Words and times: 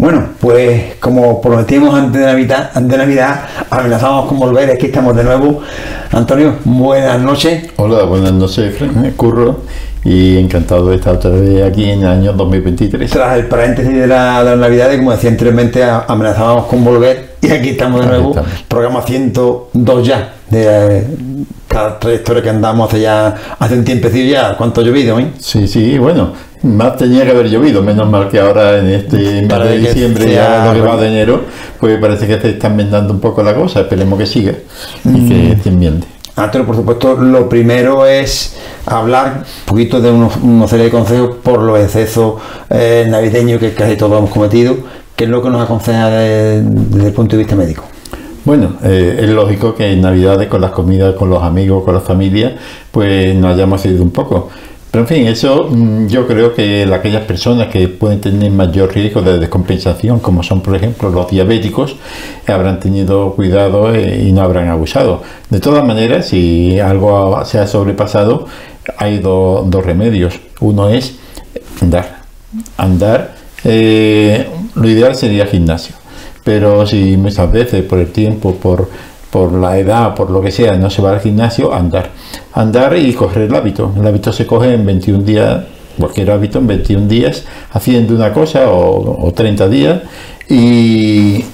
Bueno, 0.00 0.28
pues 0.40 0.94
como 0.98 1.42
prometimos 1.42 1.94
antes 1.94 2.22
de 2.22 2.26
Navidad, 2.26 2.70
antes 2.72 2.90
de 2.92 3.04
Navidad, 3.04 3.42
amenazamos 3.68 4.24
con 4.24 4.38
volver, 4.38 4.70
aquí 4.70 4.86
estamos 4.86 5.14
de 5.14 5.24
nuevo. 5.24 5.60
Antonio, 6.10 6.54
buenas 6.64 7.20
noches. 7.20 7.68
Hola, 7.76 8.04
buenas 8.04 8.32
noches, 8.32 8.76
Curro, 9.14 9.60
y 10.02 10.38
encantado 10.38 10.88
de 10.88 10.96
estar 10.96 11.16
otra 11.16 11.28
vez 11.28 11.62
aquí 11.62 11.90
en 11.90 12.00
el 12.00 12.08
año 12.08 12.32
2023. 12.32 13.10
Tras 13.10 13.36
el 13.36 13.44
paréntesis 13.44 13.92
de 13.92 14.06
la, 14.06 14.42
de 14.42 14.56
la 14.56 14.56
Navidad, 14.56 14.96
como 14.96 15.12
decía 15.12 15.28
anteriormente, 15.28 15.84
amenazábamos 15.84 16.64
con 16.64 16.82
volver 16.82 17.34
y 17.42 17.50
aquí 17.50 17.68
estamos 17.68 18.00
de 18.00 18.06
nuevo, 18.06 18.34
programa 18.68 19.02
102 19.02 20.06
ya, 20.06 20.32
de 20.48 21.04
cada 21.68 21.98
trayectoria 21.98 22.42
que 22.42 22.48
andamos 22.48 22.88
hace 22.88 23.02
ya, 23.02 23.34
hace 23.58 23.74
un 23.74 23.84
tiempecillo 23.84 24.32
ya, 24.32 24.56
¿cuánto 24.56 24.80
ha 24.80 24.84
llovido? 24.84 25.18
Eh? 25.18 25.30
Sí, 25.38 25.68
sí, 25.68 25.98
bueno, 25.98 26.32
más 26.62 26.96
tenía 26.96 27.24
que 27.24 27.30
haber 27.30 27.48
llovido, 27.48 27.82
menos 27.82 28.08
mal 28.08 28.28
que 28.28 28.40
ahora 28.40 28.78
en 28.78 28.88
este 28.88 29.16
mes 29.16 29.48
de 29.48 29.78
diciembre, 29.78 30.32
ya 30.32 30.66
lo 30.66 30.74
que 30.74 30.80
va 30.80 30.96
de 30.96 31.08
enero, 31.08 31.42
pues 31.78 31.98
parece 31.98 32.26
que 32.26 32.40
se 32.40 32.50
está 32.50 32.68
enmendando 32.68 33.12
un 33.12 33.20
poco 33.20 33.42
la 33.42 33.54
cosa, 33.54 33.80
esperemos 33.80 34.18
que 34.18 34.26
siga 34.26 34.52
y 35.04 35.28
que 35.28 35.58
se 35.62 35.68
enmiende. 35.68 36.06
Antonio, 36.36 36.66
por 36.66 36.76
supuesto, 36.76 37.16
lo 37.16 37.48
primero 37.48 38.06
es 38.06 38.56
hablar 38.86 39.44
un 39.44 39.64
poquito 39.66 40.00
de 40.00 40.10
unos, 40.10 40.36
una 40.36 40.66
serie 40.68 40.86
de 40.86 40.90
consejos 40.90 41.36
por 41.42 41.60
los 41.60 41.78
excesos 41.78 42.34
eh, 42.70 43.06
navideños 43.08 43.60
que 43.60 43.74
casi 43.74 43.96
todos 43.96 44.18
hemos 44.18 44.30
cometido, 44.30 44.76
que 45.16 45.24
es 45.24 45.30
lo 45.30 45.42
que 45.42 45.50
nos 45.50 45.62
aconseja 45.62 46.08
desde 46.08 47.06
el 47.06 47.12
punto 47.12 47.36
de 47.36 47.42
vista 47.42 47.56
médico. 47.56 47.84
Bueno, 48.44 48.76
eh, 48.82 49.18
es 49.20 49.28
lógico 49.28 49.74
que 49.74 49.92
en 49.92 50.00
Navidades 50.00 50.48
con 50.48 50.62
las 50.62 50.70
comidas, 50.70 51.14
con 51.14 51.28
los 51.28 51.42
amigos, 51.42 51.84
con 51.84 51.94
la 51.94 52.00
familia, 52.00 52.56
pues 52.90 53.34
nos 53.34 53.54
hayamos 53.54 53.84
ido 53.84 54.02
un 54.02 54.10
poco. 54.10 54.48
Pero 54.90 55.04
en 55.04 55.08
fin, 55.08 55.26
eso 55.28 55.68
mm, 55.70 56.08
yo 56.08 56.26
creo 56.26 56.54
que 56.54 56.82
aquellas 56.92 57.24
personas 57.24 57.68
que 57.68 57.86
pueden 57.88 58.20
tener 58.20 58.50
mayor 58.50 58.92
riesgo 58.92 59.22
de 59.22 59.38
descompensación, 59.38 60.18
como 60.18 60.42
son 60.42 60.62
por 60.62 60.74
ejemplo 60.74 61.10
los 61.10 61.30
diabéticos, 61.30 61.96
habrán 62.46 62.80
tenido 62.80 63.34
cuidado 63.34 63.94
eh, 63.94 64.24
y 64.26 64.32
no 64.32 64.42
habrán 64.42 64.68
abusado. 64.68 65.22
De 65.48 65.60
todas 65.60 65.84
maneras, 65.84 66.26
si 66.26 66.80
algo 66.80 67.44
se 67.44 67.58
ha 67.58 67.66
sobrepasado, 67.66 68.46
hay 68.96 69.18
dos 69.18 69.84
remedios. 69.84 70.40
Uno 70.60 70.88
es 70.88 71.16
andar. 71.80 72.22
Andar, 72.76 73.34
eh, 73.64 74.48
lo 74.74 74.88
ideal 74.88 75.14
sería 75.14 75.46
gimnasio. 75.46 75.94
Pero 76.42 76.86
si 76.86 77.16
muchas 77.16 77.52
veces 77.52 77.84
por 77.84 77.98
el 77.98 78.10
tiempo, 78.10 78.54
por 78.54 78.88
por 79.30 79.52
la 79.52 79.78
edad, 79.78 80.14
por 80.14 80.30
lo 80.30 80.42
que 80.42 80.50
sea, 80.50 80.76
no 80.76 80.90
se 80.90 81.00
va 81.00 81.12
al 81.12 81.20
gimnasio, 81.20 81.72
andar. 81.72 82.10
Andar 82.52 82.96
y 82.96 83.12
coger 83.14 83.42
el 83.42 83.54
hábito. 83.54 83.92
El 83.96 84.06
hábito 84.06 84.32
se 84.32 84.46
coge 84.46 84.74
en 84.74 84.84
21 84.84 85.22
días, 85.22 85.64
cualquier 85.98 86.30
hábito 86.32 86.58
en 86.58 86.66
21 86.66 87.06
días, 87.06 87.44
haciendo 87.72 88.14
una 88.14 88.32
cosa 88.32 88.70
o, 88.70 89.32
30 89.32 89.68
días 89.68 90.00
y 90.48 91.44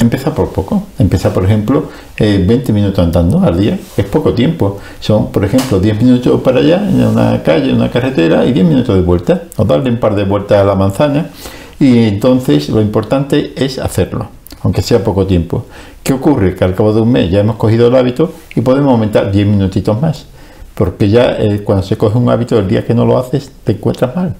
empieza 0.00 0.34
por 0.34 0.50
poco. 0.50 0.84
Empieza, 0.98 1.32
por 1.32 1.44
ejemplo, 1.44 1.90
20 2.18 2.54
eh, 2.54 2.72
minutos 2.72 2.98
andando 2.98 3.40
al 3.40 3.58
día. 3.58 3.78
Es 3.96 4.06
poco 4.06 4.32
tiempo. 4.32 4.78
Son, 5.00 5.30
por 5.30 5.44
ejemplo, 5.44 5.78
10 5.78 6.02
minutos 6.02 6.40
para 6.40 6.60
allá, 6.60 6.88
en 6.88 7.04
una 7.04 7.42
calle, 7.42 7.70
en 7.70 7.76
una 7.76 7.90
carretera, 7.90 8.46
y 8.46 8.52
10 8.52 8.66
minutos 8.66 8.94
de 8.94 9.02
vuelta. 9.02 9.42
O 9.56 9.64
darle 9.64 9.90
un 9.90 9.98
par 9.98 10.14
de 10.14 10.24
vueltas 10.24 10.58
a 10.58 10.64
la 10.64 10.74
manzana. 10.74 11.30
Y 11.78 12.04
entonces 12.04 12.70
lo 12.70 12.80
importante 12.80 13.52
es 13.56 13.78
hacerlo 13.78 14.28
aunque 14.64 14.82
sea 14.82 15.04
poco 15.04 15.26
tiempo. 15.26 15.66
¿Qué 16.04 16.12
ocurre? 16.12 16.54
Que 16.54 16.64
al 16.64 16.74
cabo 16.74 16.92
de 16.92 17.00
un 17.00 17.10
mes 17.10 17.30
ya 17.30 17.40
hemos 17.40 17.56
cogido 17.56 17.88
el 17.88 17.96
hábito 17.96 18.30
y 18.54 18.60
podemos 18.60 18.92
aumentar 18.92 19.32
10 19.32 19.46
minutitos 19.46 19.98
más. 20.02 20.26
Porque 20.74 21.08
ya 21.08 21.34
eh, 21.38 21.62
cuando 21.64 21.82
se 21.82 21.96
coge 21.96 22.18
un 22.18 22.28
hábito, 22.28 22.58
el 22.58 22.68
día 22.68 22.84
que 22.84 22.92
no 22.92 23.06
lo 23.06 23.16
haces, 23.16 23.50
te 23.64 23.72
encuentras 23.72 24.14
mal. 24.14 24.36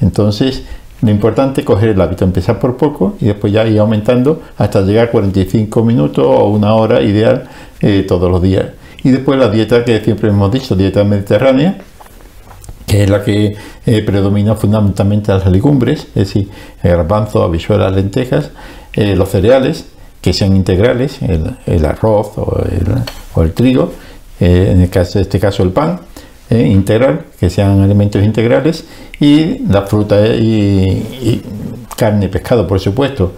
Entonces, 0.00 0.62
lo 1.02 1.10
importante 1.10 1.60
es 1.60 1.66
coger 1.66 1.90
el 1.90 2.00
hábito, 2.00 2.24
empezar 2.24 2.58
por 2.58 2.78
poco 2.78 3.14
y 3.20 3.26
después 3.26 3.52
ya 3.52 3.66
ir 3.66 3.78
aumentando 3.78 4.40
hasta 4.56 4.80
llegar 4.80 5.08
a 5.08 5.10
45 5.10 5.84
minutos 5.84 6.24
o 6.26 6.46
una 6.46 6.72
hora 6.74 7.02
ideal 7.02 7.44
eh, 7.82 8.06
todos 8.08 8.30
los 8.30 8.40
días. 8.40 8.64
Y 9.04 9.10
después 9.10 9.38
la 9.38 9.50
dieta 9.50 9.84
que 9.84 10.00
siempre 10.00 10.30
hemos 10.30 10.50
dicho, 10.50 10.76
dieta 10.76 11.04
mediterránea, 11.04 11.76
que 12.86 13.02
es 13.02 13.10
la 13.10 13.22
que 13.22 13.54
eh, 13.84 14.02
predomina 14.02 14.54
fundamentalmente 14.54 15.30
las 15.30 15.46
legumbres, 15.46 16.06
es 16.14 16.14
decir, 16.14 16.48
garbanzo, 16.82 17.42
habichuelas, 17.42 17.92
lentejas, 17.92 18.50
los 18.94 19.28
cereales, 19.28 19.84
que 20.26 20.32
sean 20.32 20.56
integrales, 20.56 21.20
el, 21.22 21.84
arroz 21.84 22.32
o 22.36 22.60
el, 23.44 23.52
trigo, 23.52 23.92
eh, 24.40 24.70
en 24.72 24.80
el 24.80 24.90
caso, 24.90 25.20
este 25.20 25.38
caso 25.38 25.62
el 25.62 25.70
pan 25.70 26.00
eh, 26.50 26.66
integral, 26.66 27.26
que 27.38 27.48
sean 27.48 27.80
alimentos 27.80 28.24
integrales, 28.24 28.86
y 29.20 29.60
la 29.68 29.82
fruta 29.82 30.26
y, 30.26 31.40
carne 31.96 32.24
y 32.24 32.28
pescado, 32.28 32.66
por 32.66 32.80
supuesto. 32.80 33.34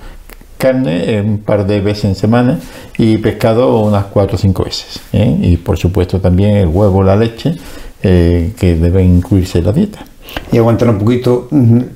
Carne 0.56 1.20
un 1.20 1.40
par 1.40 1.66
de 1.66 1.82
veces 1.82 2.06
en 2.06 2.14
semana 2.14 2.58
y 2.96 3.18
pescado 3.18 3.80
unas 3.80 4.06
cuatro 4.06 4.36
o 4.36 4.38
cinco 4.38 4.64
veces. 4.64 4.98
Y 5.12 5.58
por 5.58 5.76
supuesto 5.76 6.22
también 6.22 6.56
el 6.56 6.68
huevo, 6.68 7.02
la 7.02 7.16
leche, 7.16 7.54
que 8.00 8.78
deben 8.80 9.16
incluirse 9.16 9.58
en 9.58 9.64
la 9.66 9.72
dieta 9.72 10.06
y 10.52 10.58
aguantar 10.58 10.88
un 10.88 10.98
poquito 10.98 11.48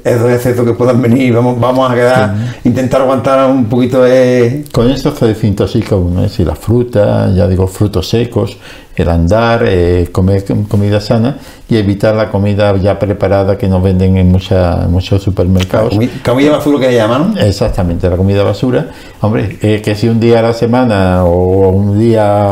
esos 0.05 0.31
excesos 0.31 0.65
que 0.67 0.73
puedan 0.75 1.01
venir. 1.01 1.35
Vamos, 1.35 1.59
vamos 1.59 1.91
a 1.91 1.95
quedar, 1.95 2.35
intentar 2.65 3.01
aguantar 3.03 3.51
un 3.51 3.67
poquito 3.67 4.03
de. 4.03 4.65
Con 4.73 4.91
esto 4.91 5.15
se 5.15 5.27
desintoxica 5.27 5.97
uno, 5.97 6.25
es 6.25 6.33
decir, 6.33 6.47
la 6.47 6.57
fruta, 6.57 7.31
ya 7.35 7.47
digo, 7.49 7.67
frutos 7.67 8.09
secos, 8.09 8.59
el 8.95 9.09
andar, 9.09 9.65
eh, 9.67 10.09
comer 10.13 10.45
comida 10.69 11.01
sana 11.01 11.39
y 11.69 11.77
evitar 11.77 12.15
la 12.15 12.31
comida 12.31 12.77
ya 12.77 12.99
preparada 12.99 13.57
que 13.57 13.69
nos 13.69 13.83
venden 13.83 14.17
en 14.19 14.31
mucha, 14.31 14.87
muchos 14.89 15.23
supermercados. 15.23 15.95
comida 16.25 16.53
basura 16.53 16.87
que 16.87 16.95
llaman. 16.95 17.35
Exactamente, 17.39 18.09
la 18.11 18.17
comida 18.17 18.43
basura. 18.43 18.87
Hombre, 19.21 19.59
eh, 19.63 19.81
que 19.83 19.95
si 19.95 20.09
un 20.09 20.21
día 20.21 20.41
a 20.41 20.43
la 20.43 20.53
semana 20.53 21.25
o 21.25 21.71
un 21.71 21.99
día 21.99 22.51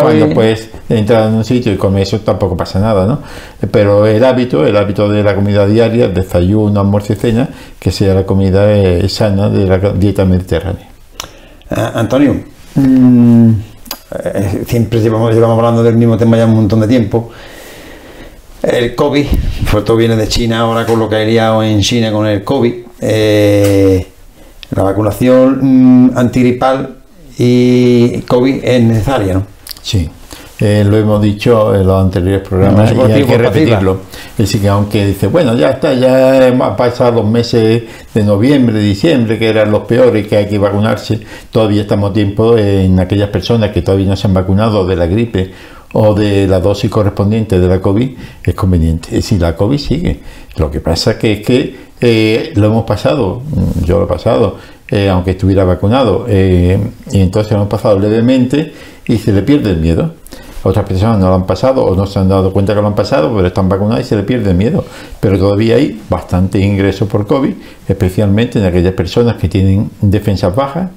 cuando 0.00 0.30
puedes 0.30 0.70
entrar 0.88 1.28
en 1.28 1.34
un 1.34 1.44
sitio 1.44 1.72
y 1.72 1.76
comer 1.76 2.02
eso 2.02 2.20
tampoco 2.20 2.56
pasa 2.56 2.78
nada, 2.78 3.06
¿no? 3.06 3.20
Pero 3.70 4.06
el 4.06 4.24
hábito, 4.24 4.64
el 4.64 4.76
hábito 4.76 5.08
de 5.08 5.22
la 5.22 5.34
comida 5.34 5.66
diaria, 5.66 6.08
desayuno, 6.08 6.80
almuerzo 6.80 7.14
y 7.14 7.16
cena, 7.16 7.48
que 7.78 7.90
sea 7.90 8.14
la 8.14 8.24
comida 8.24 8.72
eh, 8.72 9.08
sana 9.08 9.48
de 9.48 9.66
la 9.66 9.78
dieta 9.78 10.24
mediterránea. 10.24 10.88
Ah, 11.70 11.92
Antonio, 11.96 12.36
mm, 12.76 13.50
eh, 14.12 14.64
siempre 14.66 15.00
llevamos, 15.00 15.34
llevamos 15.34 15.58
hablando 15.58 15.82
del 15.82 15.96
mismo 15.96 16.16
tema 16.16 16.36
ya 16.36 16.46
un 16.46 16.54
montón 16.54 16.80
de 16.80 16.88
tiempo. 16.88 17.30
El 18.62 18.94
COVID, 18.94 19.26
pues 19.70 19.84
todo 19.84 19.96
viene 19.96 20.16
de 20.16 20.28
China 20.28 20.60
ahora 20.60 20.86
con 20.86 20.98
lo 20.98 21.08
que 21.08 21.16
ha 21.16 21.24
liado 21.24 21.62
en 21.62 21.80
China 21.80 22.10
con 22.12 22.26
el 22.26 22.42
COVID. 22.42 22.74
Eh, 23.00 24.06
la 24.74 24.82
vacunación 24.82 26.08
mm, 26.08 26.18
antigripal 26.18 26.96
y 27.38 28.22
COVID 28.22 28.64
es 28.64 28.82
necesaria, 28.82 29.34
¿no? 29.34 29.46
Sí. 29.82 30.08
Eh, 30.58 30.84
lo 30.88 30.96
hemos 30.96 31.20
dicho 31.20 31.74
en 31.74 31.86
los 31.86 32.02
anteriores 32.02 32.48
programas 32.48 32.90
y 32.90 33.12
hay 33.12 33.24
que 33.24 33.36
repetirlo. 33.36 34.00
Es 34.30 34.38
decir, 34.38 34.62
que 34.62 34.68
aunque 34.68 35.06
dice, 35.06 35.26
bueno, 35.26 35.54
ya 35.54 35.70
está, 35.70 35.92
ya 35.92 36.46
hemos 36.46 36.74
pasado 36.76 37.22
los 37.22 37.30
meses 37.30 37.82
de 38.14 38.24
noviembre, 38.24 38.78
diciembre, 38.78 39.38
que 39.38 39.48
eran 39.48 39.70
los 39.70 39.82
peores, 39.82 40.26
que 40.26 40.36
hay 40.36 40.48
que 40.48 40.58
vacunarse, 40.58 41.20
todavía 41.50 41.82
estamos 41.82 42.10
a 42.10 42.14
tiempo 42.14 42.56
en 42.56 42.98
aquellas 42.98 43.28
personas 43.28 43.70
que 43.70 43.82
todavía 43.82 44.06
no 44.06 44.16
se 44.16 44.26
han 44.28 44.34
vacunado 44.34 44.86
de 44.86 44.96
la 44.96 45.06
gripe 45.06 45.50
o 45.92 46.14
de 46.14 46.46
la 46.46 46.58
dosis 46.58 46.90
correspondiente 46.90 47.60
de 47.60 47.68
la 47.68 47.80
COVID, 47.80 48.10
es 48.42 48.54
conveniente. 48.54 49.10
Decir, 49.14 49.40
la 49.40 49.54
COVID 49.54 49.78
sigue. 49.78 50.20
Lo 50.56 50.70
que 50.70 50.80
pasa 50.80 51.18
que 51.18 51.32
es 51.34 51.46
que 51.46 51.76
eh, 52.00 52.52
lo 52.54 52.68
hemos 52.68 52.84
pasado, 52.84 53.42
yo 53.84 53.98
lo 53.98 54.04
he 54.04 54.08
pasado, 54.08 54.56
eh, 54.88 55.10
aunque 55.10 55.32
estuviera 55.32 55.64
vacunado, 55.64 56.26
y 56.30 57.20
entonces 57.20 57.52
lo 57.52 57.58
hemos 57.58 57.68
pasado 57.68 57.98
levemente 57.98 58.72
y 59.06 59.18
se 59.18 59.32
le 59.32 59.42
pierde 59.42 59.70
el 59.70 59.78
miedo 59.78 60.14
otras 60.66 60.84
personas 60.86 61.18
no 61.18 61.28
lo 61.28 61.34
han 61.34 61.46
pasado 61.46 61.84
o 61.84 61.94
no 61.94 62.06
se 62.06 62.18
han 62.18 62.28
dado 62.28 62.52
cuenta 62.52 62.74
que 62.74 62.80
lo 62.80 62.88
han 62.88 62.94
pasado, 62.94 63.32
pero 63.34 63.46
están 63.46 63.68
vacunadas 63.68 64.04
y 64.04 64.08
se 64.08 64.16
le 64.16 64.22
pierde 64.22 64.52
miedo. 64.52 64.84
Pero 65.20 65.38
todavía 65.38 65.76
hay 65.76 66.00
bastantes 66.08 66.62
ingresos 66.62 67.08
por 67.08 67.26
COVID, 67.26 67.54
especialmente 67.88 68.58
en 68.58 68.66
aquellas 68.66 68.94
personas 68.94 69.36
que 69.36 69.48
tienen 69.48 69.90
defensas 70.00 70.54
bajas, 70.54 70.90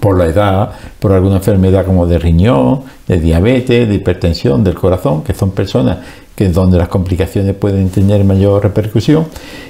por 0.00 0.18
la 0.18 0.26
edad, 0.26 0.70
por 1.00 1.12
alguna 1.12 1.36
enfermedad 1.36 1.84
como 1.84 2.06
de 2.06 2.18
riñón, 2.18 2.82
de 3.06 3.18
diabetes, 3.18 3.88
de 3.88 3.94
hipertensión, 3.94 4.62
del 4.62 4.74
corazón, 4.74 5.22
que 5.22 5.34
son 5.34 5.50
personas 5.50 5.98
que 6.36 6.48
donde 6.50 6.78
las 6.78 6.88
complicaciones 6.88 7.56
pueden 7.56 7.88
tener 7.88 8.22
mayor 8.22 8.62
repercusión 8.62 9.26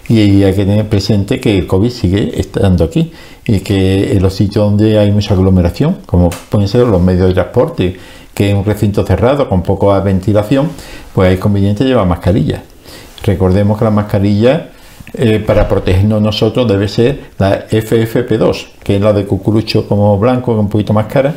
y 0.06 0.42
hay 0.42 0.52
que 0.52 0.66
tener 0.66 0.86
presente 0.86 1.40
que 1.40 1.56
el 1.56 1.66
COVID 1.66 1.88
sigue 1.88 2.38
estando 2.38 2.84
aquí 2.84 3.10
y 3.46 3.60
que 3.60 4.12
en 4.12 4.22
los 4.22 4.34
sitios 4.34 4.66
donde 4.66 4.98
hay 4.98 5.10
mucha 5.10 5.32
aglomeración, 5.32 5.98
como 6.04 6.28
pueden 6.50 6.68
ser 6.68 6.86
los 6.86 7.00
medios 7.00 7.28
de 7.28 7.32
transporte, 7.32 7.96
que 8.38 8.50
es 8.50 8.54
un 8.54 8.64
recinto 8.64 9.04
cerrado 9.04 9.48
con 9.48 9.62
poca 9.62 9.98
ventilación, 9.98 10.70
pues 11.12 11.34
es 11.34 11.40
conveniente 11.40 11.82
llevar 11.82 12.06
mascarilla. 12.06 12.62
Recordemos 13.24 13.76
que 13.76 13.84
la 13.84 13.90
mascarilla 13.90 14.68
eh, 15.12 15.42
para 15.44 15.66
protegernos 15.66 16.22
nosotros 16.22 16.68
debe 16.68 16.86
ser 16.86 17.18
la 17.36 17.66
FFP2, 17.66 18.66
que 18.84 18.94
es 18.94 19.02
la 19.02 19.12
de 19.12 19.24
cucurucho 19.26 19.88
como 19.88 20.16
blanco, 20.20 20.52
un 20.52 20.68
poquito 20.68 20.92
más 20.92 21.06
cara. 21.06 21.34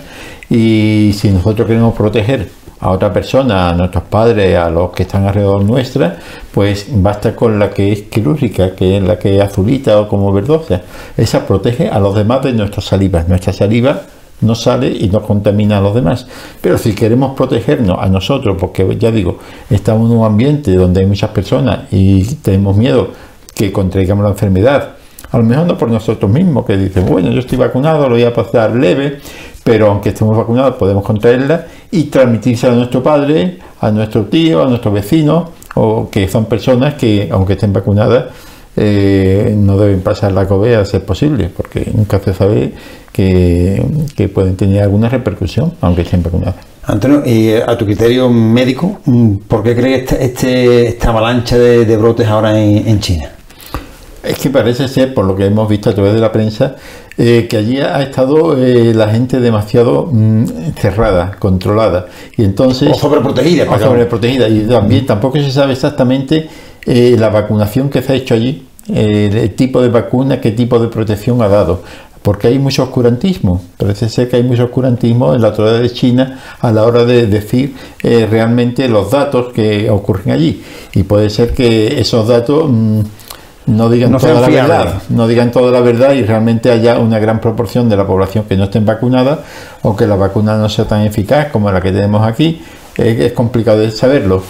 Y 0.48 1.12
si 1.18 1.32
nosotros 1.32 1.68
queremos 1.68 1.96
proteger 1.96 2.50
a 2.80 2.92
otra 2.92 3.12
persona, 3.12 3.72
a 3.72 3.74
nuestros 3.74 4.04
padres, 4.04 4.56
a 4.56 4.70
los 4.70 4.92
que 4.92 5.02
están 5.02 5.26
alrededor 5.26 5.64
nuestra, 5.64 6.20
pues 6.54 6.86
basta 6.88 7.36
con 7.36 7.58
la 7.58 7.72
que 7.72 7.92
es 7.92 8.02
quirúrgica, 8.04 8.76
que 8.76 8.98
es 8.98 9.04
la 9.04 9.18
que 9.18 9.38
es 9.38 9.42
azulita 9.42 10.00
o 10.02 10.08
como 10.08 10.32
verdosa. 10.32 10.82
Esa 11.18 11.48
protege 11.48 11.90
a 11.90 12.00
los 12.00 12.14
demás 12.14 12.44
de 12.44 12.54
nuestra 12.54 12.84
saliva. 12.84 13.26
Nuestra 13.28 13.54
saliva 13.54 14.04
no 14.42 14.56
sale 14.56 14.90
y 14.90 15.10
no 15.10 15.22
contamina 15.22 15.78
a 15.78 15.82
los 15.82 15.96
demás. 15.96 16.28
Pero 16.60 16.78
si 16.78 16.94
queremos 16.94 17.36
protegernos 17.36 17.98
a 18.00 18.08
nosotros, 18.08 18.58
porque 18.60 18.98
ya 18.98 19.12
digo, 19.12 19.38
estamos 19.70 20.12
en 20.12 20.18
un 20.18 20.26
ambiente 20.26 20.74
donde 20.74 21.02
hay 21.02 21.08
muchas 21.08 21.30
personas 21.32 21.92
y 21.92 22.24
tenemos 22.36 22.76
miedo 22.76 23.10
que 23.54 23.72
contraigamos 23.72 24.24
la 24.24 24.32
enfermedad, 24.32 24.96
a 25.32 25.38
lo 25.38 25.44
mejor 25.44 25.66
no 25.66 25.78
por 25.78 25.90
nosotros 25.90 26.30
mismos, 26.30 26.66
que 26.66 26.76
dicen, 26.76 27.06
bueno, 27.06 27.32
yo 27.32 27.40
estoy 27.40 27.58
vacunado, 27.58 28.04
lo 28.04 28.16
voy 28.16 28.24
a 28.24 28.34
pasar 28.34 28.76
leve, 28.76 29.20
pero 29.64 29.88
aunque 29.90 30.10
estemos 30.10 30.36
vacunados 30.36 30.76
podemos 30.76 31.04
contraerla 31.04 31.68
y 31.92 32.06
transmitirse 32.06 32.68
a 32.68 32.72
nuestro 32.72 33.02
padre, 33.02 33.60
a 33.80 33.92
nuestro 33.92 34.26
tío, 34.26 34.64
a 34.64 34.68
nuestros 34.68 34.94
vecinos, 34.94 35.50
o 35.76 36.10
que 36.10 36.28
son 36.28 36.46
personas 36.46 36.96
que, 36.96 37.30
aunque 37.32 37.54
estén 37.54 37.72
vacunadas, 37.72 38.26
eh, 38.78 39.54
no 39.58 39.78
deben 39.78 40.02
pasar 40.02 40.32
la 40.32 40.48
COVID 40.48 40.74
a 40.74 40.86
ser 40.86 41.04
posible, 41.04 41.50
porque 41.56 41.92
nunca 41.94 42.20
se 42.20 42.34
sabe 42.34 42.74
que, 43.12 43.84
pueden 44.34 44.56
tener 44.56 44.84
alguna 44.84 45.10
repercusión, 45.10 45.74
aunque 45.82 46.04
estén 46.04 46.24
vacunadas. 46.24 46.56
Antonio, 46.84 47.24
y 47.26 47.50
eh, 47.50 47.64
a 47.66 47.78
tu 47.78 47.86
criterio 47.86 48.30
médico, 48.30 49.00
¿por 49.48 49.64
qué 49.64 49.76
crees 49.76 50.02
este, 50.02 50.26
este, 50.26 50.88
esta 50.88 51.10
avalancha 51.10 51.58
de, 51.58 51.98
brotes 51.98 52.28
ahora 52.28 52.60
en 52.60 53.00
China? 53.00 53.32
Es 54.24 54.38
que 54.38 54.52
parece 54.52 54.88
ser, 54.88 55.14
por 55.14 55.26
lo 55.26 55.36
que 55.36 55.46
hemos 55.46 55.68
visto 55.68 55.90
a 55.90 55.94
través 55.94 56.14
de 56.14 56.20
la 56.20 56.32
prensa, 56.32 56.76
eh, 57.18 57.48
que 57.50 57.58
allí 57.58 57.80
ha 57.80 58.02
estado 58.02 58.56
eh, 58.56 58.94
la 58.94 59.10
gente 59.10 59.40
demasiado 59.40 60.10
mm, 60.12 60.74
cerrada, 60.80 61.36
controlada. 61.40 62.06
Y 62.38 62.44
entonces, 62.44 62.90
o 62.92 62.94
sobreprotegida. 62.94 63.70
O 63.70 63.80
sobreprotegida. 63.80 64.48
Y 64.48 64.62
también 64.62 65.08
tampoco 65.08 65.40
se 65.40 65.52
sabe 65.52 65.74
exactamente 65.74 66.48
eh, 66.86 67.16
la 67.18 67.30
vacunación 67.30 67.90
que 67.90 68.02
se 68.02 68.14
ha 68.14 68.16
hecho 68.16 68.34
allí, 68.34 68.68
el 68.88 69.54
tipo 69.56 69.82
de 69.82 69.90
vacuna, 69.90 70.42
qué 70.42 70.52
tipo 70.52 70.80
de 70.80 70.88
protección 70.88 71.42
ha 71.42 71.48
dado. 71.48 71.82
Porque 72.22 72.48
hay 72.48 72.60
mucho 72.60 72.84
oscurantismo. 72.84 73.62
Parece 73.78 74.10
ser 74.10 74.30
que 74.30 74.36
hay 74.36 74.44
mucho 74.44 74.66
oscurantismo 74.66 75.34
en 75.34 75.42
la 75.42 75.50
autoridad 75.50 75.80
de 75.80 75.90
China 75.90 76.40
a 76.60 76.72
la 76.72 76.84
hora 76.84 77.06
de 77.06 77.26
decir 77.26 77.76
realmente 78.02 78.88
los 78.88 79.10
datos 79.12 79.54
que 79.54 79.90
ocurren 79.90 80.32
allí. 80.32 80.62
Y 80.94 81.04
puede 81.04 81.30
ser 81.30 81.54
que 81.54 82.00
esos 82.00 82.28
datos... 82.28 82.66
Mm, 82.70 83.02
no 83.68 83.90
digan 83.90 84.18
toda 84.18 84.42
la 84.42 84.50
verdad, 84.50 85.02
no 85.10 85.28
digan 85.28 85.52
toda 85.52 85.72
la 85.72 85.82
verdad 85.82 86.14
y 86.14 86.24
realmente 86.24 86.72
haya 86.72 86.98
una 87.00 87.20
gran 87.20 87.40
proporción 87.40 87.90
de 87.90 87.96
la 87.96 88.08
población 88.08 88.46
que 88.46 88.58
no 88.58 88.66
estén 88.66 88.86
vacunadas 88.86 89.40
o 89.84 89.96
que 89.96 90.08
la 90.08 90.16
vacuna 90.16 90.58
no 90.58 90.68
sea 90.68 90.86
tan 90.86 91.02
eficaz 91.02 91.52
como 91.52 91.72
la 91.72 91.80
que 91.80 91.92
tenemos 91.92 92.28
aquí, 92.28 92.62
es 92.98 93.32
complicado 93.34 93.80
de 93.80 93.92
saberlo. 93.92 94.44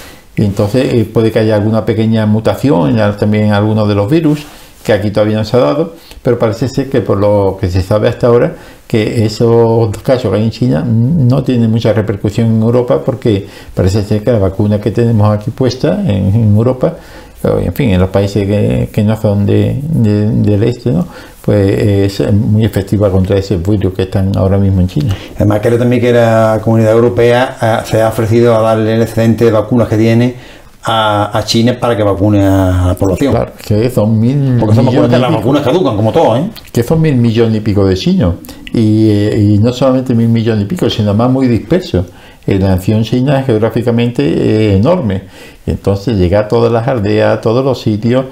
Entonces 0.46 0.94
eh, 0.94 1.06
puede 1.06 1.32
que 1.32 1.40
haya 1.40 1.56
alguna 1.56 1.86
pequeña 1.86 2.26
mutación 2.26 2.96
también 3.20 3.46
en 3.46 3.54
algunos 3.54 3.88
de 3.88 3.96
los 3.96 4.10
virus 4.10 4.46
que 4.84 4.94
aquí 4.94 5.12
todavía 5.12 5.38
no 5.38 5.46
se 5.46 5.58
ha 5.58 5.60
dado, 5.60 5.94
pero 6.24 6.40
parece 6.40 6.68
ser 6.68 6.90
que 6.90 7.02
por 7.02 7.20
lo 7.20 7.58
que 7.62 7.70
se 7.70 7.84
sabe 7.84 8.10
hasta 8.10 8.28
ahora, 8.28 8.56
que 8.88 9.24
esos 9.24 9.96
casos 10.00 10.32
que 10.32 10.38
hay 10.38 10.44
en 10.44 10.50
China 10.50 10.84
no 10.84 11.44
tienen 11.44 11.70
mucha 11.70 11.94
repercusión 11.94 12.48
en 12.48 12.62
Europa 12.62 13.00
porque 13.06 13.46
parece 13.76 14.04
ser 14.04 14.24
que 14.24 14.32
la 14.32 14.40
vacuna 14.40 14.82
que 14.82 14.90
tenemos 14.90 15.30
aquí 15.32 15.52
puesta 15.52 16.02
en 16.06 16.56
Europa 16.56 16.96
en 17.44 17.74
fin, 17.74 17.90
en 17.90 18.00
los 18.00 18.10
países 18.10 18.48
que, 18.92 19.04
no 19.04 19.20
son 19.20 19.46
de, 19.46 19.80
del 19.82 20.64
este, 20.64 20.92
¿no? 20.92 21.08
Pues 21.42 22.20
es 22.20 22.34
muy 22.34 22.66
efectiva 22.66 23.10
contra 23.10 23.38
ese 23.38 23.58
virus 23.58 23.94
que 23.94 24.04
están 24.04 24.32
ahora 24.36 24.58
mismo 24.58 24.82
en 24.82 24.88
China. 24.88 25.16
Además, 25.36 25.60
creo 25.62 25.78
también 25.78 26.02
que 26.02 26.14
la 26.14 26.60
Comunidad 26.64 26.92
Europea 26.92 27.58
eh, 27.62 27.78
se 27.86 28.02
ha 28.02 28.10
ofrecido 28.10 28.56
a 28.56 28.62
darle 28.62 28.96
el 28.96 29.02
excedente 29.02 29.46
de 29.46 29.52
vacunas 29.52 29.88
que 29.88 29.98
tiene 29.98 30.36
a, 30.84 31.42
China 31.46 31.78
para 31.80 31.96
que 31.96 32.04
vacune 32.04 32.44
a 32.44 32.86
la 32.88 32.96
población. 32.96 33.34
Claro, 33.34 33.52
que 33.64 33.90
son 33.90 34.20
mil 34.20 34.58
Porque 34.60 34.76
son 34.76 34.86
vacunas 34.86 35.10
que 35.10 35.18
las 35.18 35.32
vacunas 35.32 35.64
caducan, 35.64 35.96
como 35.96 36.12
todo, 36.12 36.38
¿eh? 36.38 36.50
Que 36.72 36.84
son 36.84 37.02
mil 37.02 37.16
millones 37.16 37.58
y 37.58 37.60
pico 37.60 37.86
de 37.86 37.96
chinos. 37.96 38.36
Y, 38.74 39.10
y 39.10 39.60
no 39.62 39.74
solamente 39.74 40.16
mil 40.16 40.30
millones 40.30 40.64
y 40.64 40.68
pico, 40.68 40.90
sino 40.90 41.14
más 41.14 41.30
muy 41.30 41.48
dispersos 41.48 42.06
la 42.46 42.70
nación 42.70 43.04
china 43.04 43.40
es 43.40 43.46
geográficamente 43.46 44.76
enorme. 44.76 45.24
Y 45.66 45.72
entonces 45.72 46.18
llegar 46.18 46.46
a 46.46 46.48
todas 46.48 46.72
las 46.72 46.88
aldeas, 46.88 47.38
a 47.38 47.42
todos 47.42 47.64
los 47.64 47.80
sitios, 47.82 48.26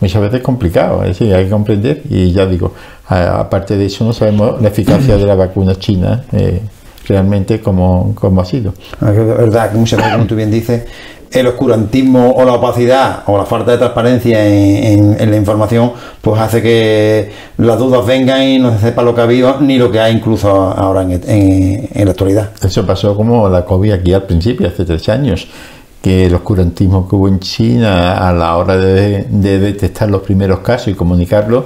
muchas 0.00 0.22
veces 0.22 0.38
es 0.38 0.42
complicado. 0.42 1.02
Es 1.02 1.18
decir, 1.18 1.34
hay 1.34 1.44
que 1.44 1.50
comprender. 1.50 2.02
Y 2.08 2.32
ya 2.32 2.46
digo, 2.46 2.72
aparte 3.08 3.76
de 3.76 3.86
eso, 3.86 4.04
no 4.04 4.12
sabemos 4.12 4.60
la 4.60 4.68
eficacia 4.68 5.16
de 5.16 5.24
la 5.24 5.34
vacuna 5.34 5.74
china. 5.76 6.24
Eh, 6.32 6.60
realmente 7.08 7.60
como, 7.60 8.14
como 8.14 8.40
ha 8.40 8.44
sido. 8.44 8.74
Es 9.00 9.16
verdad 9.16 9.70
que 9.70 9.78
muchas 9.78 9.98
veces, 9.98 10.12
como 10.12 10.26
tú 10.26 10.34
bien 10.34 10.50
dices, 10.50 10.84
el 11.30 11.46
oscurantismo 11.48 12.32
o 12.32 12.44
la 12.44 12.54
opacidad 12.54 13.22
o 13.26 13.36
la 13.36 13.44
falta 13.44 13.72
de 13.72 13.78
transparencia 13.78 14.46
en, 14.46 15.30
la 15.30 15.36
información, 15.36 15.92
pues 16.20 16.40
hace 16.40 16.62
que 16.62 17.30
las 17.58 17.78
dudas 17.78 18.06
vengan 18.06 18.42
y 18.42 18.58
no 18.58 18.72
se 18.72 18.78
sepa 18.78 19.02
lo 19.02 19.14
que 19.14 19.20
ha 19.20 19.24
habido 19.24 19.60
ni 19.60 19.78
lo 19.78 19.90
que 19.90 20.00
hay 20.00 20.14
incluso 20.14 20.48
ahora 20.48 21.02
en, 21.02 21.88
la 21.94 22.10
actualidad. 22.10 22.50
Eso 22.62 22.86
pasó 22.86 23.16
como 23.16 23.48
la 23.48 23.64
COVID 23.64 23.92
aquí 23.92 24.12
al 24.12 24.22
principio, 24.22 24.68
hace 24.68 24.84
tres 24.84 25.08
años, 25.08 25.48
que 26.06 26.26
el 26.26 26.34
oscurantismo 26.36 27.08
que 27.08 27.16
hubo 27.16 27.26
en 27.26 27.40
China 27.40 28.28
a 28.28 28.32
la 28.32 28.56
hora 28.56 28.76
de, 28.76 29.24
detectar 29.28 30.08
los 30.08 30.22
primeros 30.22 30.60
casos 30.60 30.86
y 30.86 30.94
comunicarlos, 30.94 31.64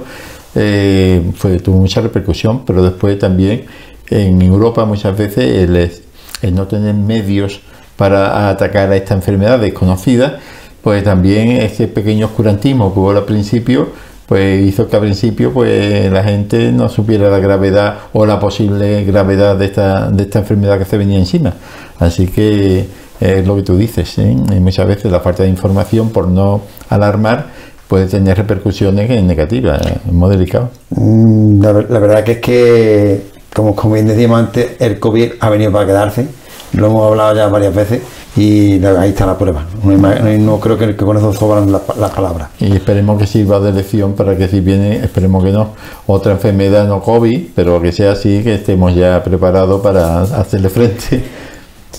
eh, 0.55 1.21
fue, 1.35 1.59
tuvo 1.59 1.77
mucha 1.77 2.01
repercusión, 2.01 2.65
pero 2.65 2.81
después 2.81 3.19
también 3.19 3.65
en 4.09 4.41
Europa 4.41 4.83
muchas 4.85 5.15
veces 5.15 6.01
el 6.41 6.55
no 6.55 6.65
tener 6.65 6.95
medios 6.95 7.61
para 7.95 8.49
atacar 8.49 8.91
a 8.91 8.95
esta 8.95 9.13
enfermedad 9.13 9.59
desconocida, 9.59 10.39
pues 10.81 11.03
también 11.03 11.51
este 11.51 11.87
pequeño 11.87 12.25
oscurantismo 12.25 12.91
que 12.95 12.99
hubo 12.99 13.11
al 13.11 13.25
principio, 13.25 13.89
pues 14.25 14.65
hizo 14.65 14.89
que 14.89 14.95
al 14.95 15.03
principio 15.03 15.53
pues 15.53 16.11
la 16.11 16.23
gente 16.23 16.71
no 16.71 16.89
supiera 16.89 17.29
la 17.29 17.37
gravedad 17.37 17.99
o 18.11 18.25
la 18.25 18.39
posible 18.39 19.03
gravedad 19.03 19.55
de 19.55 19.65
esta, 19.65 20.09
de 20.09 20.23
esta 20.23 20.39
enfermedad 20.39 20.79
que 20.79 20.85
se 20.85 20.97
venía 20.97 21.19
encima. 21.19 21.53
Así 21.99 22.25
que 22.25 22.87
es 23.21 23.47
lo 23.47 23.55
que 23.55 23.63
tú 23.63 23.77
dices, 23.77 24.17
¿eh? 24.17 24.35
muchas 24.59 24.87
veces 24.87 25.11
la 25.11 25.19
falta 25.19 25.43
de 25.43 25.49
información 25.49 26.09
por 26.09 26.27
no 26.27 26.61
alarmar 26.89 27.47
puede 27.87 28.07
tener 28.07 28.37
repercusiones 28.37 29.09
negativas, 29.23 29.81
es 29.85 30.11
muy 30.11 30.29
delicado. 30.29 30.69
Mm, 30.89 31.61
la, 31.61 31.71
verdad 31.71 32.23
que 32.23 32.31
es 32.33 32.39
que, 32.39 33.21
como, 33.53 33.75
como 33.75 33.93
bien 33.93 34.07
decíamos 34.07 34.39
antes, 34.39 34.71
el 34.79 34.99
COVID 34.99 35.33
ha 35.39 35.49
venido 35.49 35.71
para 35.71 35.85
quedarse 35.85 36.27
lo 36.73 36.87
hemos 36.87 37.11
hablado 37.11 37.35
ya 37.35 37.47
varias 37.47 37.75
veces 37.75 38.01
y 38.35 38.83
ahí 38.85 39.09
está 39.09 39.25
la 39.25 39.37
prueba. 39.37 39.65
No, 39.83 40.59
creo 40.59 40.77
que, 40.77 40.95
con 40.95 41.17
eso 41.17 41.33
sobran 41.33 41.71
las, 41.71 41.81
palabras. 41.81 42.49
Y 42.59 42.71
esperemos 42.73 43.19
que 43.19 43.27
sirva 43.27 43.59
de 43.59 43.73
lección 43.73 44.13
para 44.13 44.37
que 44.37 44.47
si 44.47 44.61
viene, 44.61 44.97
esperemos 44.97 45.43
que 45.43 45.51
no, 45.51 45.71
otra 46.07 46.31
enfermedad 46.33 46.87
no 46.87 47.01
COVID, 47.01 47.49
pero 47.53 47.81
que 47.81 47.91
sea 47.91 48.13
así, 48.13 48.41
que 48.43 48.55
estemos 48.55 48.95
ya 48.95 49.21
preparados 49.23 49.81
para 49.81 50.21
hacerle 50.21 50.69
frente. 50.69 51.23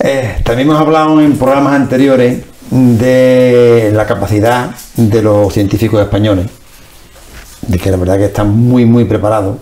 Eh, 0.01 0.37
también 0.45 0.69
hemos 0.69 0.81
hablado 0.81 1.21
en 1.21 1.37
programas 1.37 1.75
anteriores 1.75 2.43
de 2.71 3.91
la 3.93 4.07
capacidad 4.07 4.71
de 4.97 5.23
los 5.23 5.53
científicos 5.53 6.01
españoles, 6.01 6.47
de 7.67 7.79
que 7.79 7.91
la 7.91 7.97
verdad 7.97 8.17
que 8.17 8.25
están 8.27 8.57
muy, 8.57 8.85
muy 8.85 9.05
preparados 9.05 9.57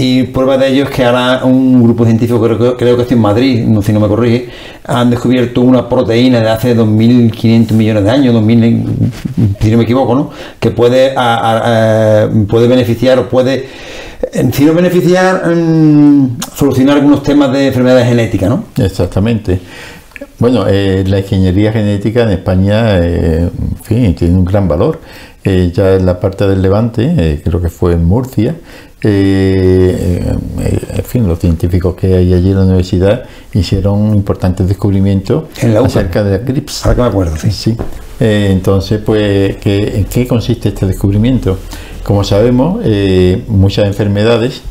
y 0.00 0.22
prueba 0.24 0.56
de 0.56 0.68
ello 0.68 0.84
es 0.84 0.90
que 0.90 1.04
ahora 1.04 1.40
un 1.44 1.82
grupo 1.82 2.04
científico, 2.04 2.40
creo, 2.40 2.76
creo 2.76 2.94
que 2.94 3.02
estoy 3.02 3.16
en 3.16 3.22
Madrid, 3.22 3.64
no, 3.66 3.82
si 3.82 3.92
no 3.92 3.98
me 3.98 4.06
corrige, 4.06 4.48
han 4.84 5.10
descubierto 5.10 5.60
una 5.60 5.88
proteína 5.88 6.40
de 6.40 6.48
hace 6.48 6.76
2.500 6.76 7.72
millones 7.72 8.04
de 8.04 8.10
años, 8.10 8.34
2000, 8.34 8.86
si 9.60 9.70
no 9.72 9.78
me 9.78 9.82
equivoco, 9.82 10.14
¿no? 10.14 10.30
que 10.60 10.70
puede, 10.70 11.14
puede 12.48 12.68
beneficiar 12.68 13.18
o 13.18 13.28
puede, 13.28 13.68
si 14.52 14.64
no 14.64 14.74
beneficiar, 14.74 15.54
mm, 15.54 16.38
solucionar 16.54 16.96
algunos 16.96 17.22
temas 17.22 17.52
de 17.52 17.68
enfermedades 17.68 18.06
genéticas. 18.06 18.48
¿no? 18.48 18.64
Exactamente. 18.76 19.60
Bueno, 20.38 20.66
eh, 20.68 21.04
la 21.06 21.18
ingeniería 21.18 21.72
genética 21.72 22.22
en 22.22 22.30
España, 22.30 22.98
eh, 22.98 23.48
en 23.48 23.76
fin, 23.82 24.14
tiene 24.14 24.36
un 24.38 24.44
gran 24.44 24.68
valor. 24.68 25.00
Eh, 25.44 25.72
ya 25.74 25.94
en 25.94 26.04
la 26.06 26.20
parte 26.20 26.46
del 26.46 26.60
Levante, 26.60 27.40
creo 27.44 27.60
que 27.60 27.68
fue 27.68 27.94
en 27.94 28.04
Murcia, 28.04 28.54
en 29.00 30.38
fin, 31.04 31.28
los 31.28 31.38
científicos 31.38 31.94
que 31.94 32.14
hay 32.14 32.34
allí 32.34 32.50
en 32.50 32.56
la 32.56 32.64
universidad 32.64 33.22
hicieron 33.54 34.14
importantes 34.14 34.66
descubrimientos 34.66 35.44
acerca 35.84 36.24
de 36.24 36.32
la 36.32 36.38
grips. 36.38 36.84
Ahora 36.84 36.96
que 36.96 37.02
me 37.02 37.08
acuerdo, 37.08 37.36
sí. 37.36 37.76
Eh, 38.20 38.48
entonces, 38.50 39.00
pues, 39.04 39.56
¿en 39.64 40.04
qué 40.04 40.26
consiste 40.26 40.70
este 40.70 40.86
descubrimiento? 40.86 41.58
Como 42.08 42.24
sabemos, 42.24 42.80
muchas 43.48 43.86
enfermedades 43.86 44.62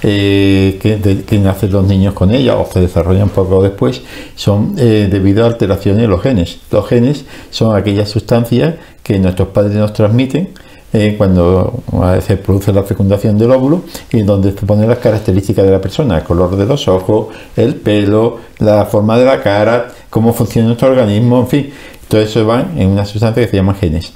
que, 0.00 1.24
que, 1.26 1.38
nacen 1.40 1.72
los 1.72 1.84
niños 1.84 2.14
con 2.14 2.32
ellas 2.32 2.54
o 2.56 2.72
se 2.72 2.82
desarrollan 2.82 3.30
poco 3.30 3.60
después 3.64 4.02
son 4.36 4.76
debido 4.76 5.42
a 5.42 5.48
alteraciones 5.48 6.04
en 6.04 6.10
los 6.10 6.22
genes. 6.22 6.60
Los 6.70 6.86
genes 6.86 7.24
son 7.50 7.74
aquellas 7.74 8.10
sustancias 8.10 8.76
que 9.02 9.18
nuestros 9.18 9.48
padres 9.48 9.74
nos 9.74 9.92
transmiten 9.92 10.50
eh, 10.92 11.16
cuando 11.18 11.82
se 12.24 12.36
produce 12.36 12.72
la 12.72 12.84
fecundación 12.84 13.36
del 13.38 13.50
óvulo 13.50 13.82
y 14.12 14.22
donde 14.22 14.52
se 14.52 14.64
ponen 14.64 14.88
las 14.88 14.98
características 14.98 15.64
de 15.64 15.72
la 15.72 15.80
persona, 15.80 16.18
el 16.18 16.22
color 16.22 16.56
de 16.56 16.64
los 16.64 16.86
ojos, 16.86 17.34
el 17.56 17.74
pelo, 17.74 18.38
la 18.60 18.84
forma 18.84 19.18
de 19.18 19.24
la 19.24 19.42
cara, 19.42 19.88
cómo 20.10 20.32
funciona 20.32 20.68
nuestro 20.68 20.90
organismo, 20.90 21.40
en 21.40 21.48
fin, 21.48 21.70
todo 22.06 22.20
eso 22.20 22.46
va 22.46 22.64
en 22.76 22.90
una 22.90 23.04
sustancia 23.04 23.42
que 23.42 23.50
se 23.50 23.56
llama 23.56 23.74
genes. 23.74 24.12